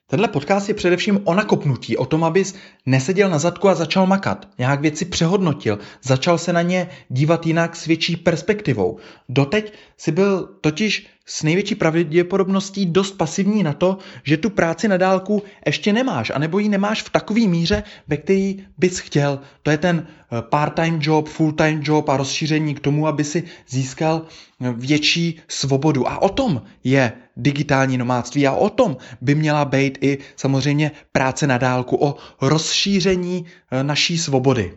Tenhle 0.06 0.28
podcast 0.28 0.68
je 0.68 0.74
především 0.74 1.20
o 1.24 1.34
nakopnutí, 1.34 1.96
o 1.96 2.06
tom, 2.06 2.24
abys 2.24 2.54
neseděl 2.86 3.30
na 3.30 3.38
zadku 3.38 3.68
a 3.68 3.74
začal 3.74 4.06
makat, 4.06 4.48
nějak 4.58 4.80
věci 4.80 5.04
přehodnotil, 5.04 5.78
začal 6.02 6.38
se 6.38 6.52
na 6.52 6.62
ně 6.62 6.88
dívat 7.08 7.46
jinak 7.46 7.76
s 7.76 7.86
větší 7.86 8.16
perspektivou. 8.16 8.98
Doteď 9.28 9.72
si 9.96 10.12
byl 10.12 10.48
totiž 10.60 11.06
s 11.26 11.42
největší 11.42 11.74
pravděpodobností 11.74 12.86
dost 12.86 13.12
pasivní 13.12 13.62
na 13.62 13.72
to, 13.72 13.98
že 14.22 14.36
tu 14.36 14.50
práci 14.50 14.88
na 14.88 14.96
dálku 14.96 15.42
ještě 15.66 15.92
nemáš, 15.92 16.30
anebo 16.34 16.58
ji 16.58 16.68
nemáš 16.68 17.02
v 17.02 17.10
takové 17.10 17.40
míře, 17.40 17.82
ve 18.08 18.16
který 18.16 18.66
bys 18.78 18.98
chtěl. 18.98 19.40
To 19.62 19.70
je 19.70 19.78
ten 19.78 20.06
eh, 20.06 20.42
part-time 20.42 20.98
job, 21.02 21.28
full-time 21.28 21.80
job 21.82 22.08
a 22.08 22.16
rozšíření 22.16 22.74
k 22.74 22.80
tomu, 22.80 23.06
aby 23.06 23.24
si 23.24 23.44
získal 23.68 24.22
eh, 24.60 24.72
větší 24.76 25.40
svobodu. 25.48 26.08
A 26.08 26.22
o 26.22 26.28
tom 26.28 26.62
je 26.84 27.12
digitální 27.36 27.98
nomádství 27.98 28.46
a 28.46 28.52
o 28.52 28.70
tom 28.70 28.96
by 29.20 29.34
měla 29.34 29.64
být 29.64 29.98
i 30.00 30.18
samozřejmě 30.36 30.90
práce 31.12 31.46
na 31.46 31.58
dálku, 31.58 32.04
o 32.04 32.16
rozšíření 32.40 33.46
eh, 33.70 33.84
naší 33.84 34.18
svobody. 34.18 34.74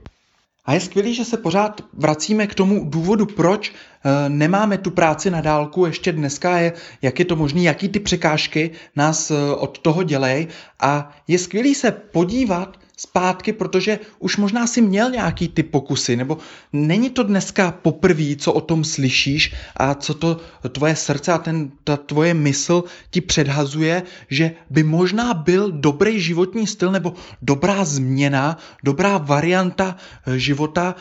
A 0.67 0.73
je 0.73 0.79
skvělé, 0.79 1.13
že 1.13 1.25
se 1.25 1.37
pořád 1.37 1.81
vracíme 1.93 2.47
k 2.47 2.55
tomu 2.55 2.85
důvodu, 2.89 3.25
proč 3.25 3.71
e, 3.71 4.29
nemáme 4.29 4.77
tu 4.77 4.91
práci 4.91 5.31
na 5.31 5.41
dálku 5.41 5.85
ještě 5.85 6.11
dneska, 6.11 6.57
je, 6.57 6.73
jak 7.01 7.19
je 7.19 7.25
to 7.25 7.35
možné, 7.35 7.61
jaký 7.61 7.89
ty 7.89 7.99
překážky 7.99 8.71
nás 8.95 9.31
e, 9.31 9.35
od 9.55 9.79
toho 9.79 10.03
dělej. 10.03 10.47
A 10.79 11.15
je 11.27 11.39
skvělé 11.39 11.75
se 11.75 11.91
podívat 11.91 12.77
zpátky, 12.97 13.53
protože 13.53 13.99
už 14.19 14.37
možná 14.37 14.67
si 14.67 14.81
měl 14.81 15.11
nějaký 15.11 15.47
ty 15.47 15.63
pokusy, 15.63 16.15
nebo 16.15 16.37
není 16.73 17.09
to 17.09 17.23
dneska 17.23 17.71
poprvé, 17.71 18.35
co 18.35 18.53
o 18.53 18.61
tom 18.61 18.83
slyšíš 18.83 19.53
a 19.75 19.93
co 19.93 20.13
to 20.13 20.37
tvoje 20.69 20.95
srdce 20.95 21.33
a 21.33 21.37
ten, 21.37 21.71
ta 21.83 21.97
tvoje 21.97 22.33
mysl 22.33 22.83
ti 23.09 23.21
předhazuje, 23.21 24.03
že 24.29 24.51
by 24.69 24.83
možná 24.83 25.33
byl 25.33 25.71
dobrý 25.71 26.21
životní 26.21 26.67
styl 26.67 26.91
nebo 26.91 27.13
dobrá 27.41 27.85
změna, 27.85 28.57
dobrá 28.83 29.17
varianta 29.17 29.95
eh, 30.25 30.39
života, 30.39 30.95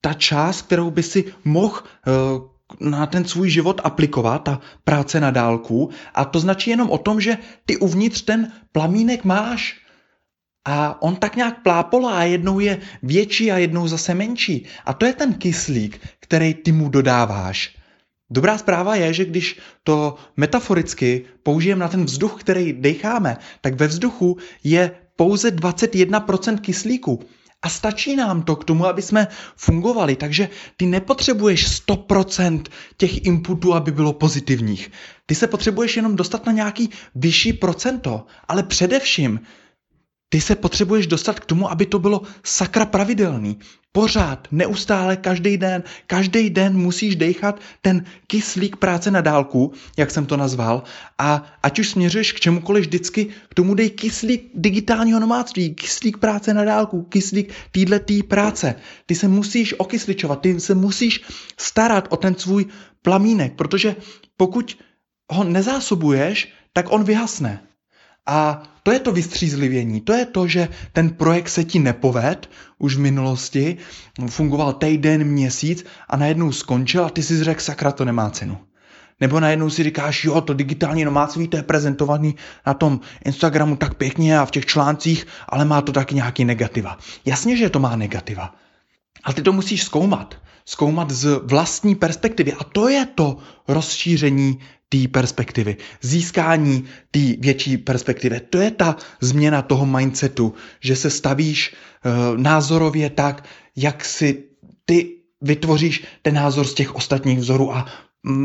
ta 0.00 0.14
část, 0.14 0.62
kterou 0.62 0.90
by 0.90 1.02
si 1.02 1.24
mohl 1.44 1.82
eh, 1.82 2.10
na 2.80 3.06
ten 3.06 3.24
svůj 3.24 3.50
život 3.50 3.80
aplikovat, 3.84 4.38
ta 4.38 4.60
práce 4.84 5.20
na 5.20 5.30
dálku. 5.30 5.90
A 6.14 6.24
to 6.24 6.40
značí 6.40 6.70
jenom 6.70 6.90
o 6.90 6.98
tom, 6.98 7.20
že 7.20 7.38
ty 7.66 7.76
uvnitř 7.76 8.22
ten 8.22 8.52
plamínek 8.72 9.24
máš 9.24 9.87
a 10.68 11.02
on 11.02 11.16
tak 11.16 11.36
nějak 11.36 11.62
plápolá 11.62 12.18
a 12.18 12.22
jednou 12.22 12.60
je 12.60 12.78
větší 13.02 13.52
a 13.52 13.58
jednou 13.58 13.88
zase 13.88 14.14
menší. 14.14 14.66
A 14.84 14.92
to 14.92 15.06
je 15.06 15.12
ten 15.12 15.34
kyslík, 15.34 16.00
který 16.20 16.54
ty 16.54 16.72
mu 16.72 16.88
dodáváš. 16.88 17.76
Dobrá 18.30 18.58
zpráva 18.58 18.96
je, 18.96 19.12
že 19.12 19.24
když 19.24 19.58
to 19.84 20.14
metaforicky 20.36 21.24
použijeme 21.42 21.80
na 21.80 21.88
ten 21.88 22.04
vzduch, 22.04 22.40
který 22.40 22.72
decháme, 22.72 23.36
tak 23.60 23.74
ve 23.74 23.86
vzduchu 23.86 24.36
je 24.64 24.90
pouze 25.16 25.50
21% 25.50 26.58
kyslíku. 26.58 27.20
A 27.62 27.68
stačí 27.68 28.16
nám 28.16 28.42
to 28.42 28.56
k 28.56 28.64
tomu, 28.64 28.86
aby 28.86 29.02
jsme 29.02 29.26
fungovali, 29.56 30.16
takže 30.16 30.48
ty 30.76 30.86
nepotřebuješ 30.86 31.80
100% 31.88 32.62
těch 32.96 33.26
inputů, 33.26 33.74
aby 33.74 33.92
bylo 33.92 34.12
pozitivních. 34.12 34.90
Ty 35.26 35.34
se 35.34 35.46
potřebuješ 35.46 35.96
jenom 35.96 36.16
dostat 36.16 36.46
na 36.46 36.52
nějaký 36.52 36.90
vyšší 37.14 37.52
procento, 37.52 38.26
ale 38.48 38.62
především 38.62 39.40
ty 40.28 40.40
se 40.40 40.54
potřebuješ 40.54 41.06
dostat 41.06 41.40
k 41.40 41.46
tomu, 41.46 41.70
aby 41.70 41.86
to 41.86 41.98
bylo 41.98 42.22
sakra 42.44 42.86
pravidelný. 42.86 43.58
Pořád, 43.92 44.48
neustále, 44.50 45.16
každý 45.16 45.56
den, 45.56 45.82
každý 46.06 46.50
den 46.50 46.76
musíš 46.76 47.16
dechat 47.16 47.60
ten 47.82 48.04
kyslík 48.26 48.76
práce 48.76 49.10
na 49.10 49.20
dálku, 49.20 49.72
jak 49.96 50.10
jsem 50.10 50.26
to 50.26 50.36
nazval, 50.36 50.82
a 51.18 51.42
ať 51.62 51.78
už 51.78 51.88
směřuješ 51.88 52.32
k 52.32 52.40
čemukoliv 52.40 52.84
vždycky, 52.84 53.24
k 53.24 53.54
tomu 53.54 53.74
dej 53.74 53.90
kyslík 53.90 54.50
digitálního 54.54 55.20
nomádství, 55.20 55.74
kyslík 55.74 56.18
práce 56.18 56.54
na 56.54 56.64
dálku, 56.64 57.02
kyslík 57.02 57.52
týhletý 57.70 58.22
práce. 58.22 58.74
Ty 59.06 59.14
se 59.14 59.28
musíš 59.28 59.74
okysličovat, 59.78 60.40
ty 60.40 60.60
se 60.60 60.74
musíš 60.74 61.24
starat 61.56 62.08
o 62.10 62.16
ten 62.16 62.34
svůj 62.34 62.66
plamínek, 63.02 63.52
protože 63.52 63.96
pokud 64.36 64.78
ho 65.32 65.44
nezásobuješ, 65.44 66.52
tak 66.72 66.92
on 66.92 67.04
vyhasne. 67.04 67.68
A 68.28 68.62
to 68.82 68.92
je 68.92 68.98
to 68.98 69.12
vystřízlivění, 69.12 70.00
to 70.00 70.12
je 70.12 70.26
to, 70.26 70.48
že 70.48 70.68
ten 70.92 71.10
projekt 71.10 71.48
se 71.48 71.64
ti 71.64 71.78
nepoved 71.78 72.50
už 72.78 72.96
v 72.96 73.00
minulosti, 73.00 73.76
fungoval 74.26 74.72
týden, 74.72 75.24
měsíc 75.24 75.84
a 76.08 76.16
najednou 76.16 76.52
skončil 76.52 77.04
a 77.04 77.10
ty 77.10 77.22
si 77.22 77.44
řekl, 77.44 77.60
sakra, 77.60 77.92
to 77.92 78.04
nemá 78.04 78.30
cenu. 78.30 78.58
Nebo 79.20 79.40
najednou 79.40 79.70
si 79.70 79.82
říkáš, 79.82 80.24
jo, 80.24 80.40
to 80.40 80.54
digitální 80.54 81.04
nomádství, 81.04 81.48
to 81.48 81.56
je 81.56 81.62
prezentovaný 81.62 82.34
na 82.66 82.74
tom 82.74 83.00
Instagramu 83.24 83.76
tak 83.76 83.94
pěkně 83.94 84.38
a 84.38 84.44
v 84.44 84.50
těch 84.50 84.66
článcích, 84.66 85.26
ale 85.48 85.64
má 85.64 85.80
to 85.80 85.92
taky 85.92 86.14
nějaký 86.14 86.44
negativa. 86.44 86.98
Jasně, 87.24 87.56
že 87.56 87.70
to 87.70 87.78
má 87.78 87.96
negativa. 87.96 88.54
Ale 89.24 89.34
ty 89.34 89.42
to 89.42 89.52
musíš 89.52 89.82
zkoumat. 89.82 90.34
Zkoumat 90.64 91.10
z 91.10 91.40
vlastní 91.42 91.94
perspektivy. 91.94 92.52
A 92.52 92.64
to 92.64 92.88
je 92.88 93.06
to 93.06 93.36
rozšíření 93.68 94.58
té 94.88 95.08
perspektivy, 95.08 95.76
získání 96.00 96.84
té 97.10 97.20
větší 97.38 97.76
perspektivy. 97.76 98.40
To 98.40 98.58
je 98.58 98.70
ta 98.70 98.96
změna 99.20 99.62
toho 99.62 99.86
mindsetu, 99.86 100.54
že 100.80 100.96
se 100.96 101.10
stavíš 101.10 101.74
uh, 101.74 102.38
názorově 102.38 103.10
tak, 103.10 103.44
jak 103.76 104.04
si 104.04 104.44
ty 104.84 105.14
vytvoříš 105.40 106.04
ten 106.22 106.34
názor 106.34 106.66
z 106.66 106.74
těch 106.74 106.94
ostatních 106.94 107.38
vzorů 107.38 107.74
a 107.74 107.86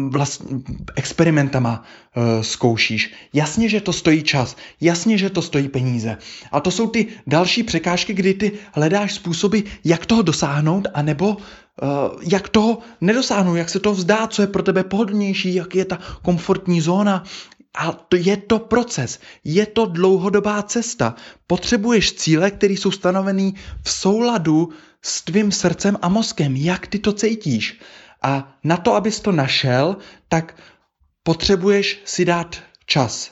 vlastně 0.10 0.58
experimentama 0.96 1.84
uh, 1.84 2.24
zkoušíš. 2.42 3.14
Jasně, 3.34 3.70
že 3.70 3.82
to 3.82 3.94
stojí 3.94 4.24
čas, 4.24 4.56
jasně, 4.82 5.18
že 5.18 5.30
to 5.30 5.42
stojí 5.42 5.68
peníze. 5.68 6.18
A 6.52 6.60
to 6.60 6.72
jsou 6.72 6.88
ty 6.88 7.08
další 7.28 7.64
překážky, 7.64 8.14
kdy 8.14 8.34
ty 8.34 8.52
hledáš 8.74 9.14
způsoby, 9.14 9.60
jak 9.84 10.06
toho 10.06 10.22
dosáhnout, 10.22 10.88
anebo 10.94 11.38
jak 12.22 12.50
toho 12.50 12.78
nedosáhnout, 13.02 13.56
jak 13.56 13.70
se 13.70 13.80
to 13.80 13.94
vzdá, 13.94 14.28
co 14.28 14.42
je 14.42 14.48
pro 14.48 14.64
tebe 14.64 14.84
pohodlnější, 14.84 15.54
jak 15.54 15.76
je 15.76 15.86
ta 15.86 16.00
komfortní 16.22 16.82
zóna. 16.82 17.24
A 17.78 17.92
to 17.92 18.16
je 18.16 18.38
to 18.38 18.60
proces, 18.60 19.20
je 19.44 19.66
to 19.66 19.86
dlouhodobá 19.86 20.64
cesta. 20.64 21.16
Potřebuješ 21.48 22.14
cíle, 22.14 22.52
které 22.52 22.74
jsou 22.74 22.92
stanovený 22.92 23.56
v 23.84 23.92
souladu 23.92 24.70
s 25.02 25.22
tvým 25.22 25.52
srdcem 25.52 25.98
a 26.02 26.10
mozkem, 26.10 26.56
jak 26.56 26.88
ty 26.88 27.00
to 27.00 27.14
cítíš. 27.14 27.80
A 28.22 28.58
na 28.64 28.78
to, 28.78 28.96
abys 28.96 29.20
to 29.20 29.32
našel, 29.32 29.98
tak 30.30 30.56
potřebuješ 31.24 32.02
si 32.06 32.26
dát 32.26 32.62
čas. 32.86 33.32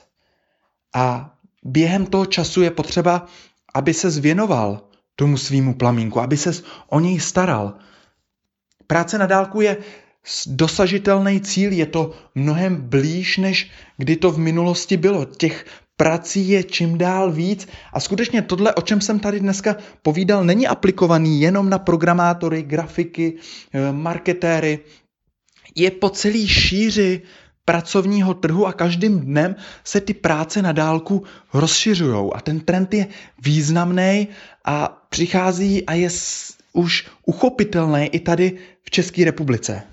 A 0.95 1.33
během 1.63 2.05
toho 2.05 2.25
času 2.25 2.61
je 2.61 2.71
potřeba, 2.71 3.25
aby 3.73 3.93
se 3.93 4.11
zvěnoval 4.11 4.81
tomu 5.15 5.37
svýmu 5.37 5.73
plamínku, 5.73 6.19
aby 6.19 6.37
se 6.37 6.63
o 6.87 6.99
něj 6.99 7.19
staral. 7.19 7.73
Práce 8.91 9.17
na 9.17 9.25
dálku 9.25 9.61
je 9.61 9.77
dosažitelný 10.47 11.39
cíl, 11.41 11.71
je 11.71 11.85
to 11.85 12.11
mnohem 12.35 12.75
blíž, 12.75 13.37
než 13.37 13.71
kdy 13.97 14.15
to 14.15 14.31
v 14.31 14.37
minulosti 14.37 14.97
bylo. 14.97 15.25
Těch 15.25 15.65
prací 15.95 16.49
je 16.49 16.63
čím 16.63 16.97
dál 16.97 17.31
víc 17.31 17.67
a 17.93 17.99
skutečně 17.99 18.41
tohle, 18.41 18.75
o 18.75 18.81
čem 18.81 19.01
jsem 19.01 19.19
tady 19.19 19.39
dneska 19.39 19.75
povídal, 20.01 20.43
není 20.43 20.67
aplikovaný 20.67 21.41
jenom 21.41 21.69
na 21.69 21.79
programátory, 21.79 22.63
grafiky, 22.63 23.33
eh, 23.73 23.91
marketéry, 23.91 24.79
je 25.75 25.91
po 25.91 26.09
celý 26.09 26.47
šíři 26.47 27.21
pracovního 27.65 28.33
trhu 28.33 28.67
a 28.67 28.73
každým 28.73 29.19
dnem 29.19 29.55
se 29.83 30.01
ty 30.01 30.13
práce 30.13 30.61
na 30.61 30.71
dálku 30.71 31.23
rozšiřují 31.53 32.31
a 32.35 32.41
ten 32.41 32.59
trend 32.59 32.93
je 32.93 33.07
významný 33.39 34.27
a 34.65 35.05
přichází 35.09 35.85
a 35.85 35.93
je 35.93 36.09
už 36.73 37.07
uchopitelný 37.25 38.05
i 38.05 38.19
tady 38.19 38.57
v 38.83 38.89
České 38.89 39.25
republice. 39.25 39.83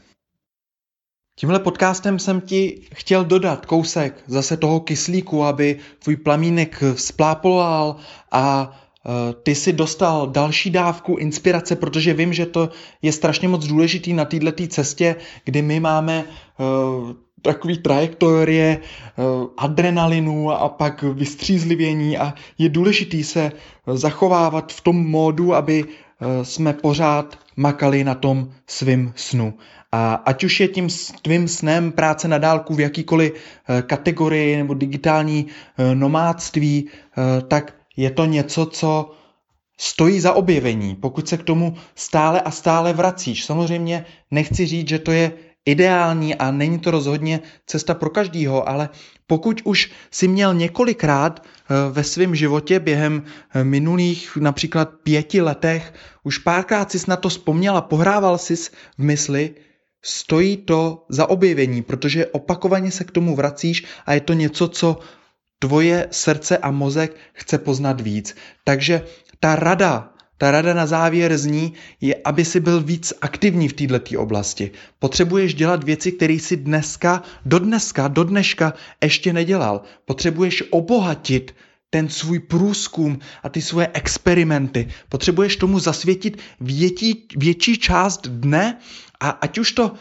Tímhle 1.39 1.59
podcastem 1.59 2.19
jsem 2.19 2.41
ti 2.41 2.81
chtěl 2.95 3.25
dodat 3.25 3.67
kousek 3.67 4.23
zase 4.27 4.57
toho 4.57 4.81
kyslíku, 4.81 5.45
aby 5.45 5.79
tvůj 5.99 6.17
plamínek 6.17 6.83
splápolal 6.95 7.97
a 8.33 8.71
e, 8.71 9.33
ty 9.43 9.55
si 9.55 9.73
dostal 9.73 10.27
další 10.27 10.71
dávku 10.71 11.17
inspirace, 11.17 11.77
protože 11.77 12.15
vím, 12.15 12.33
že 12.33 12.47
to 12.47 12.71
je 13.03 13.13
strašně 13.13 13.49
moc 13.49 13.67
důležitý 13.67 14.13
na 14.13 14.25
této 14.25 14.67
cestě, 14.67 15.17
kdy 15.45 15.63
my 15.63 15.81
máme 15.81 16.25
uh, 16.25 17.13
takový 17.43 17.79
trajektorie 17.79 18.79
uh, 18.79 19.49
adrenalinu 19.57 20.51
a 20.51 20.69
pak 20.69 21.03
vystřízlivění 21.03 22.19
a 22.19 22.35
je 22.59 22.69
důležitý 22.69 23.25
se 23.25 23.53
zachovávat 23.87 24.73
v 24.73 24.81
tom 24.81 24.97
módu, 24.97 25.55
aby 25.55 25.85
jsme 26.43 26.73
pořád 26.73 27.39
makali 27.57 28.05
na 28.05 28.15
tom 28.15 28.51
svým 28.67 29.13
snu. 29.17 29.55
A 29.93 30.15
ať 30.15 30.45
už 30.45 30.61
je 30.61 30.69
tím 30.69 30.89
tvým 31.23 31.49
snem 31.49 31.93
práce 31.93 32.29
na 32.29 32.39
dálku 32.39 32.75
v 32.75 32.81
jakýkoliv 32.81 33.33
eh, 33.35 33.83
kategorii 33.83 34.57
nebo 34.57 34.75
digitální 34.75 35.47
eh, 35.47 35.95
nomádství, 35.95 36.89
eh, 36.89 37.43
tak 37.43 37.75
je 37.97 38.11
to 38.11 38.25
něco, 38.25 38.67
co 38.67 39.11
stojí 39.81 40.21
za 40.21 40.33
objevení, 40.33 40.95
pokud 40.95 41.29
se 41.29 41.37
k 41.37 41.43
tomu 41.43 41.77
stále 41.95 42.41
a 42.41 42.51
stále 42.51 42.93
vracíš. 42.93 43.45
Samozřejmě 43.45 44.05
nechci 44.31 44.67
říct, 44.67 44.89
že 44.89 44.99
to 44.99 45.13
je 45.13 45.33
ideální 45.69 46.35
a 46.35 46.51
není 46.51 46.79
to 46.79 46.91
rozhodně 46.91 47.41
cesta 47.67 47.95
pro 47.95 48.11
každýho, 48.11 48.69
ale 48.69 48.89
pokud 49.27 49.61
už 49.65 49.91
si 50.11 50.29
měl 50.29 50.55
několikrát 50.55 51.45
ve 51.91 52.05
svém 52.05 52.35
životě 52.35 52.81
během 52.81 53.23
minulých 53.63 54.37
například 54.37 54.91
pěti 55.03 55.41
letech, 55.41 55.95
už 56.25 56.39
párkrát 56.39 56.91
jsi 56.91 56.99
na 57.09 57.17
to 57.17 57.29
vzpomněl 57.29 57.77
a 57.77 57.81
pohrával 57.81 58.39
jsi 58.39 58.57
v 58.57 58.71
mysli, 58.99 59.55
stojí 60.03 60.57
to 60.57 61.05
za 61.09 61.29
objevení, 61.29 61.83
protože 61.83 62.27
opakovaně 62.27 62.91
se 62.91 63.05
k 63.05 63.11
tomu 63.11 63.37
vracíš 63.37 63.85
a 64.07 64.15
je 64.15 64.21
to 64.21 64.33
něco, 64.33 64.69
co 64.69 64.99
tvoje 65.59 66.09
srdce 66.11 66.59
a 66.59 66.71
mozek 66.71 67.17
chce 67.33 67.59
poznat 67.59 68.01
víc. 68.01 68.37
Takže 68.65 69.05
ta 69.41 69.57
rada, 69.57 70.13
ta 70.39 70.51
rada 70.51 70.75
na 70.75 70.87
závěr 70.87 71.39
zní, 71.39 71.73
je, 72.01 72.15
aby 72.25 72.45
si 72.45 72.61
byl 72.61 72.81
víc 72.81 73.13
aktivní 73.21 73.69
v 73.69 73.73
této 73.73 74.21
oblasti. 74.21 74.71
Potřebuješ 74.99 75.55
dělat 75.55 75.85
věci, 75.85 76.13
které 76.13 76.39
si 76.39 76.57
dneska, 76.57 77.23
do 77.47 77.59
dneska, 77.59 78.09
do 78.09 78.25
dneška 78.25 78.75
ještě 79.03 79.33
nedělal. 79.33 79.83
Potřebuješ 80.05 80.65
obohatit 80.71 81.55
ten 81.91 82.09
svůj 82.09 82.39
průzkum 82.39 83.19
a 83.43 83.49
ty 83.49 83.63
svoje 83.63 83.89
experimenty. 83.93 84.89
Potřebuješ 85.09 85.57
tomu 85.57 85.79
zasvětit 85.79 86.39
větší, 86.61 87.27
větší 87.37 87.79
část 87.79 88.27
dne 88.27 88.79
a 89.21 89.31
ať 89.31 89.59
už 89.59 89.73
to 89.73 89.93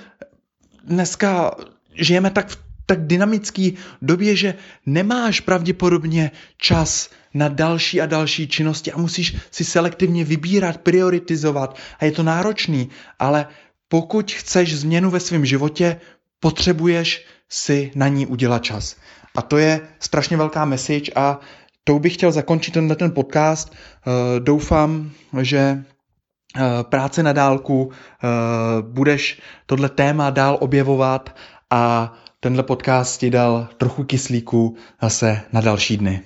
dneska 0.84 1.52
žijeme 1.96 2.30
tak 2.30 2.50
v 2.50 2.58
tak 2.88 3.08
dynamický 3.08 3.76
době, 4.02 4.36
že 4.36 4.56
nemáš 4.86 5.40
pravděpodobně 5.40 6.32
čas 6.58 7.10
na 7.34 7.48
další 7.48 8.02
a 8.02 8.06
další 8.06 8.48
činnosti 8.48 8.92
a 8.92 8.98
musíš 8.98 9.36
si 9.52 9.64
selektivně 9.64 10.24
vybírat, 10.24 10.78
prioritizovat 10.78 11.78
a 12.00 12.06
je 12.06 12.12
to 12.12 12.24
náročný, 12.24 12.90
ale 13.20 13.48
pokud 13.88 14.32
chceš 14.32 14.78
změnu 14.78 15.10
ve 15.10 15.20
svém 15.20 15.46
životě, 15.46 16.00
potřebuješ 16.40 17.26
si 17.50 17.92
na 17.96 18.08
ní 18.08 18.26
udělat 18.26 18.64
čas. 18.64 18.96
A 19.36 19.42
to 19.42 19.58
je 19.58 19.82
strašně 20.00 20.38
velká 20.38 20.66
message 20.66 21.12
a 21.16 21.40
tou 21.84 22.00
bych 22.00 22.14
chtěl 22.14 22.32
zakončit 22.32 22.74
tenhle 22.74 22.96
ten 22.96 23.12
podcast. 23.12 23.72
Uh, 23.72 24.40
doufám, 24.40 25.12
že 25.42 25.84
uh, 26.56 26.64
práce 26.84 27.24
na 27.24 27.34
dálku 27.34 27.84
uh, 27.84 27.92
budeš 28.82 29.42
tohle 29.66 29.90
téma 29.90 30.30
dál 30.30 30.58
objevovat 30.62 31.36
a 31.70 32.14
tenhle 32.40 32.64
podcast 32.64 33.20
ti 33.20 33.30
dal 33.30 33.68
trochu 33.78 34.04
kyslíku 34.04 34.76
zase 35.02 35.42
na 35.54 35.62
další 35.62 35.98
dny. 35.98 36.22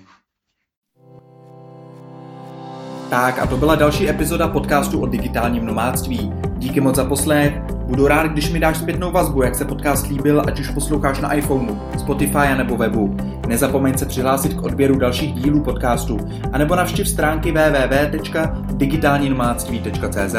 Tak 3.12 3.40
a 3.40 3.48
to 3.48 3.58
byla 3.58 3.76
další 3.76 4.10
epizoda 4.10 4.48
podcastu 4.48 5.02
o 5.02 5.06
digitálním 5.06 5.66
nomádství. 5.66 6.34
Díky 6.58 6.82
moc 6.82 6.96
za 6.96 7.06
poslech. 7.06 7.54
Budu 7.86 8.08
rád, 8.08 8.28
když 8.28 8.52
mi 8.52 8.60
dáš 8.60 8.78
zpětnou 8.78 9.12
vazbu, 9.12 9.44
jak 9.44 9.56
se 9.56 9.66
podcast 9.66 10.08
líbil, 10.08 10.44
ať 10.48 10.60
už 10.60 10.70
posloucháš 10.70 11.20
na 11.20 11.34
iPhoneu, 11.34 11.78
Spotify 11.98 12.56
nebo 12.58 12.78
webu. 12.78 13.18
Nezapomeň 13.48 13.98
se 13.98 14.06
přihlásit 14.06 14.54
k 14.54 14.64
odběru 14.64 15.00
dalších 15.00 15.34
dílů 15.34 15.64
podcastu, 15.64 16.18
anebo 16.52 16.76
navštiv 16.76 17.10
stránky 17.10 17.52
www.digitálninomádství.cz. 17.52 20.36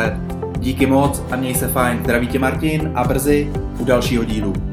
Díky 0.58 0.86
moc 0.86 1.22
a 1.30 1.36
měj 1.36 1.54
se 1.54 1.68
fajn. 1.68 1.98
Zdraví 2.02 2.26
tě 2.26 2.38
Martin 2.38 2.90
a 2.94 3.04
brzy 3.04 3.52
u 3.78 3.84
dalšího 3.84 4.24
dílu. 4.24 4.71